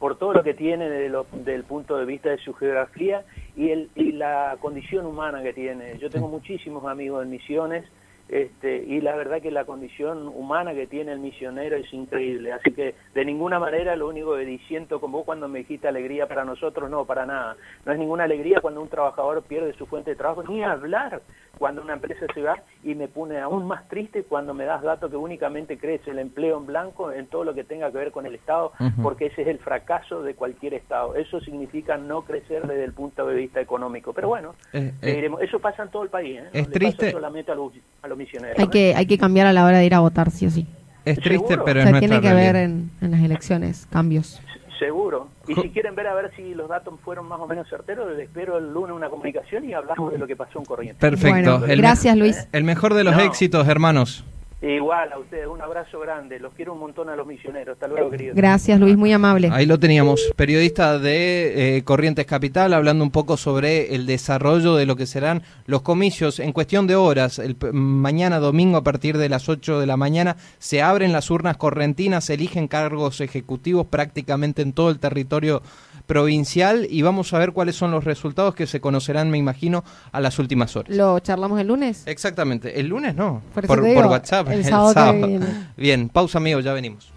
por 0.00 0.16
todo 0.18 0.32
lo 0.32 0.42
que 0.42 0.54
tiene 0.54 0.88
de 0.88 1.08
lo- 1.10 1.26
del 1.32 1.62
punto 1.62 1.96
de 1.96 2.06
vista 2.06 2.30
de 2.30 2.38
su 2.38 2.52
geografía 2.54 3.22
y, 3.56 3.68
el, 3.70 3.88
y 3.94 4.10
la 4.12 4.56
condición 4.60 5.06
humana 5.06 5.42
que 5.42 5.52
tiene. 5.52 5.96
Yo 5.98 6.10
tengo 6.10 6.26
muchísimos 6.26 6.84
amigos 6.86 7.22
en 7.22 7.30
Misiones 7.30 7.84
este, 8.30 8.84
y 8.86 9.00
la 9.00 9.16
verdad 9.16 9.42
que 9.42 9.50
la 9.50 9.64
condición 9.64 10.28
humana 10.28 10.72
que 10.72 10.86
tiene 10.86 11.10
el 11.12 11.18
misionero 11.18 11.76
es 11.76 11.92
increíble. 11.92 12.52
Así 12.52 12.70
que 12.70 12.94
de 13.12 13.24
ninguna 13.24 13.58
manera 13.58 13.96
lo 13.96 14.06
único 14.08 14.36
que 14.36 14.44
diciendo 14.46 15.00
como 15.00 15.18
vos 15.18 15.26
cuando 15.26 15.48
me 15.48 15.58
dijiste 15.60 15.88
alegría 15.88 16.26
para 16.28 16.44
nosotros, 16.44 16.88
no, 16.88 17.04
para 17.04 17.26
nada. 17.26 17.56
No 17.84 17.92
es 17.92 17.98
ninguna 17.98 18.24
alegría 18.24 18.60
cuando 18.60 18.80
un 18.82 18.88
trabajador 18.88 19.42
pierde 19.42 19.72
su 19.74 19.84
fuente 19.84 20.10
de 20.10 20.16
trabajo, 20.16 20.44
ni 20.48 20.62
hablar 20.62 21.20
cuando 21.60 21.82
una 21.82 21.92
empresa 21.92 22.24
se 22.32 22.40
va 22.40 22.56
y 22.82 22.94
me 22.94 23.06
pone 23.06 23.38
aún 23.38 23.66
más 23.68 23.86
triste 23.86 24.22
cuando 24.22 24.54
me 24.54 24.64
das 24.64 24.80
datos 24.82 25.10
que 25.10 25.16
únicamente 25.18 25.76
crece 25.76 26.10
el 26.10 26.18
empleo 26.18 26.56
en 26.56 26.64
blanco 26.64 27.12
en 27.12 27.26
todo 27.26 27.44
lo 27.44 27.52
que 27.52 27.64
tenga 27.64 27.90
que 27.92 27.98
ver 27.98 28.12
con 28.12 28.24
el 28.24 28.34
Estado, 28.34 28.72
porque 29.02 29.26
ese 29.26 29.42
es 29.42 29.48
el 29.48 29.58
fracaso 29.58 30.22
de 30.22 30.32
cualquier 30.34 30.72
Estado. 30.72 31.14
Eso 31.16 31.38
significa 31.42 31.98
no 31.98 32.22
crecer 32.22 32.66
desde 32.66 32.82
el 32.84 32.94
punto 32.94 33.26
de 33.26 33.34
vista 33.34 33.60
económico. 33.60 34.14
Pero 34.14 34.28
bueno, 34.28 34.54
Eh, 34.72 34.94
eh, 35.02 35.30
eso 35.42 35.58
pasa 35.58 35.82
en 35.82 35.90
todo 35.90 36.02
el 36.02 36.08
país. 36.08 36.38
¿eh? 36.40 36.44
es 36.54 36.62
No 36.64 36.68
le 36.70 36.74
triste. 36.74 36.96
pasa 37.06 37.12
solamente 37.12 37.52
a 37.52 37.54
los, 37.54 37.72
a 38.00 38.08
los 38.08 38.16
misioneros. 38.16 38.58
Hay 38.58 38.64
¿eh? 38.64 38.70
que, 38.70 38.94
hay 38.96 39.04
que 39.04 39.18
cambiar 39.18 39.46
a 39.46 39.52
la 39.52 39.66
hora 39.66 39.76
de 39.80 39.84
ir 39.84 39.94
a 39.94 40.00
votar, 40.00 40.30
sí 40.30 40.46
o 40.46 40.50
sí. 40.50 40.66
es 41.04 41.16
triste, 41.20 41.46
¿Seguro? 41.46 41.64
pero 41.66 41.80
o 41.80 41.82
es 41.82 41.84
sea, 41.84 41.90
nuestra 41.92 42.08
tiene 42.20 42.26
que 42.26 42.34
ver 42.34 42.56
en 42.56 42.90
las 43.02 43.20
elecciones, 43.22 43.86
cambios. 43.90 44.40
Seguro. 44.80 45.28
Y 45.46 45.54
si 45.54 45.68
quieren 45.70 45.94
ver 45.94 46.08
a 46.08 46.14
ver 46.14 46.32
si 46.34 46.54
los 46.54 46.68
datos 46.68 46.98
fueron 47.04 47.26
más 47.28 47.38
o 47.38 47.46
menos 47.46 47.68
certeros, 47.68 48.10
les 48.10 48.20
espero 48.26 48.58
el 48.58 48.72
lunes 48.72 48.96
una 48.96 49.08
comunicación 49.08 49.68
y 49.68 49.74
hablamos 49.74 50.10
de 50.10 50.18
lo 50.18 50.26
que 50.26 50.34
pasó 50.34 50.58
en 50.58 50.64
Corrientes. 50.64 50.98
Perfecto. 51.00 51.30
Bueno, 51.58 51.66
El 51.66 51.80
gracias 51.80 52.16
Luis. 52.16 52.48
El 52.50 52.64
mejor 52.64 52.94
de 52.94 53.04
los 53.04 53.14
No. 53.14 53.20
éxitos, 53.22 53.68
hermanos. 53.68 54.24
Igual 54.62 55.10
a 55.12 55.18
ustedes, 55.18 55.46
un 55.46 55.62
abrazo 55.62 55.98
grande. 56.00 56.38
Los 56.38 56.52
quiero 56.52 56.74
un 56.74 56.80
montón 56.80 57.08
a 57.08 57.16
los 57.16 57.26
misioneros. 57.26 57.74
Hasta 57.74 57.88
luego, 57.88 58.10
queridos. 58.10 58.36
Gracias, 58.36 58.78
Luis, 58.78 58.94
muy 58.94 59.10
amable. 59.10 59.48
Ahí 59.50 59.64
lo 59.64 59.78
teníamos, 59.78 60.20
periodista 60.36 60.98
de 60.98 61.78
eh, 61.78 61.82
Corrientes 61.82 62.26
Capital, 62.26 62.74
hablando 62.74 63.02
un 63.02 63.10
poco 63.10 63.38
sobre 63.38 63.94
el 63.94 64.04
desarrollo 64.04 64.74
de 64.74 64.84
lo 64.84 64.96
que 64.96 65.06
serán 65.06 65.42
los 65.64 65.80
comicios 65.80 66.40
en 66.40 66.52
cuestión 66.52 66.86
de 66.86 66.94
horas. 66.94 67.38
El, 67.38 67.56
mañana 67.72 68.38
domingo 68.38 68.76
a 68.76 68.84
partir 68.84 69.16
de 69.16 69.30
las 69.30 69.48
8 69.48 69.80
de 69.80 69.86
la 69.86 69.96
mañana 69.96 70.36
se 70.58 70.82
abren 70.82 71.12
las 71.12 71.30
urnas 71.30 71.56
correntinas, 71.56 72.24
se 72.24 72.34
eligen 72.34 72.68
cargos 72.68 73.22
ejecutivos 73.22 73.86
prácticamente 73.86 74.60
en 74.60 74.74
todo 74.74 74.90
el 74.90 74.98
territorio 74.98 75.62
provincial 76.10 76.88
y 76.90 77.02
vamos 77.02 77.32
a 77.32 77.38
ver 77.38 77.52
cuáles 77.52 77.76
son 77.76 77.92
los 77.92 78.02
resultados 78.02 78.56
que 78.56 78.66
se 78.66 78.80
conocerán, 78.80 79.30
me 79.30 79.38
imagino, 79.38 79.84
a 80.10 80.20
las 80.20 80.40
últimas 80.40 80.74
horas. 80.74 80.96
¿Lo 80.96 81.16
charlamos 81.20 81.60
el 81.60 81.68
lunes? 81.68 82.02
Exactamente, 82.04 82.80
el 82.80 82.88
lunes 82.88 83.14
no, 83.14 83.40
Por 83.54 83.68
por, 83.68 83.80
WhatsApp. 83.80 84.48
El, 84.52 84.60
el 84.60 84.64
sábado, 84.64 84.92
sábado. 84.92 85.20
Que 85.20 85.26
viene. 85.26 85.46
Bien, 85.76 86.08
pausa 86.08 86.38
amigos, 86.38 86.64
ya 86.64 86.72
venimos. 86.72 87.12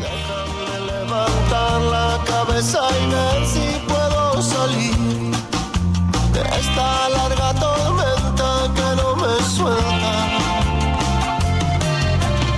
Déjame 0.00 0.86
levantar 0.92 1.80
la 1.82 2.18
cabeza 2.26 2.80
y 2.90 3.06
ver 3.10 3.46
si 3.46 3.78
puedo 3.86 4.42
salir 4.42 4.94
de 6.32 6.40
esta 6.40 7.08
larga 7.10 7.54
tormenta 7.54 8.72
que 8.74 8.96
no 8.96 9.16
me 9.16 9.44
suelta. 9.44 9.93